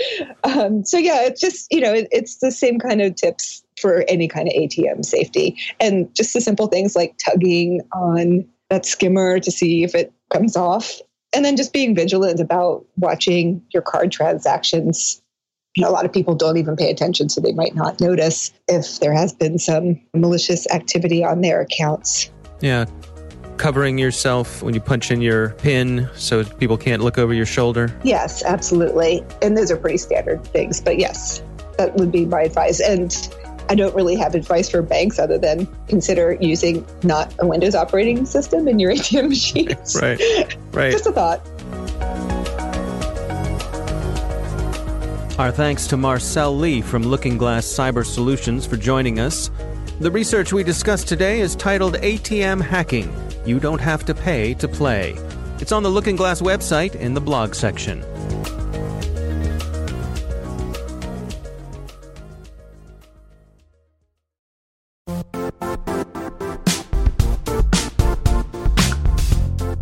Um, 0.44 0.84
so 0.84 0.98
yeah, 0.98 1.22
it's 1.22 1.40
just 1.40 1.72
you 1.72 1.80
know 1.80 1.94
it, 1.94 2.08
it's 2.12 2.36
the 2.36 2.52
same 2.52 2.78
kind 2.78 3.00
of 3.00 3.14
tips 3.14 3.64
for 3.80 4.04
any 4.06 4.28
kind 4.28 4.48
of 4.48 4.54
ATM 4.54 5.04
safety, 5.04 5.56
and 5.80 6.14
just 6.14 6.34
the 6.34 6.42
simple 6.42 6.66
things 6.66 6.94
like 6.94 7.16
tugging 7.18 7.80
on 7.94 8.46
that 8.72 8.86
skimmer 8.86 9.38
to 9.38 9.50
see 9.50 9.84
if 9.84 9.94
it 9.94 10.10
comes 10.32 10.56
off. 10.56 10.98
And 11.34 11.44
then 11.44 11.56
just 11.56 11.74
being 11.74 11.94
vigilant 11.94 12.40
about 12.40 12.86
watching 12.96 13.62
your 13.72 13.82
card 13.82 14.10
transactions. 14.10 15.20
You 15.76 15.82
know, 15.82 15.90
a 15.90 15.92
lot 15.92 16.06
of 16.06 16.12
people 16.12 16.34
don't 16.34 16.56
even 16.56 16.76
pay 16.76 16.90
attention, 16.90 17.28
so 17.28 17.42
they 17.42 17.52
might 17.52 17.74
not 17.74 18.00
notice 18.00 18.50
if 18.68 18.98
there 19.00 19.12
has 19.12 19.34
been 19.34 19.58
some 19.58 20.00
malicious 20.14 20.66
activity 20.70 21.22
on 21.22 21.42
their 21.42 21.60
accounts. 21.60 22.30
Yeah. 22.60 22.86
Covering 23.58 23.98
yourself 23.98 24.62
when 24.62 24.72
you 24.72 24.80
punch 24.80 25.10
in 25.10 25.20
your 25.20 25.50
PIN 25.50 26.08
so 26.14 26.42
people 26.42 26.78
can't 26.78 27.02
look 27.02 27.18
over 27.18 27.34
your 27.34 27.46
shoulder. 27.46 27.94
Yes, 28.02 28.42
absolutely. 28.42 29.22
And 29.42 29.54
those 29.54 29.70
are 29.70 29.76
pretty 29.76 29.98
standard 29.98 30.46
things. 30.46 30.80
But 30.80 30.98
yes, 30.98 31.42
that 31.76 31.94
would 31.96 32.10
be 32.10 32.24
my 32.24 32.40
advice. 32.40 32.80
And 32.80 33.12
I 33.72 33.74
don't 33.74 33.94
really 33.94 34.16
have 34.16 34.34
advice 34.34 34.68
for 34.68 34.82
banks 34.82 35.18
other 35.18 35.38
than 35.38 35.66
consider 35.88 36.36
using 36.42 36.86
not 37.04 37.32
a 37.38 37.46
Windows 37.46 37.74
operating 37.74 38.26
system 38.26 38.68
in 38.68 38.78
your 38.78 38.92
ATM 38.94 39.30
machines. 39.30 39.98
Right. 39.98 40.20
Right. 40.72 40.92
Just 40.92 41.06
a 41.06 41.12
thought. 41.12 41.40
Our 45.38 45.50
thanks 45.50 45.86
to 45.86 45.96
Marcelle 45.96 46.54
Lee 46.54 46.82
from 46.82 47.02
Looking 47.02 47.38
Glass 47.38 47.64
Cyber 47.64 48.04
Solutions 48.04 48.66
for 48.66 48.76
joining 48.76 49.18
us. 49.18 49.50
The 50.00 50.10
research 50.10 50.52
we 50.52 50.62
discussed 50.62 51.08
today 51.08 51.40
is 51.40 51.56
titled 51.56 51.94
ATM 51.94 52.60
Hacking 52.60 53.10
You 53.46 53.58
Don't 53.58 53.80
Have 53.80 54.04
to 54.04 54.14
Pay 54.14 54.52
to 54.54 54.68
Play. 54.68 55.16
It's 55.60 55.72
on 55.72 55.82
the 55.82 55.88
Looking 55.88 56.16
Glass 56.16 56.42
website 56.42 56.94
in 56.96 57.14
the 57.14 57.22
blog 57.22 57.54
section. 57.54 58.04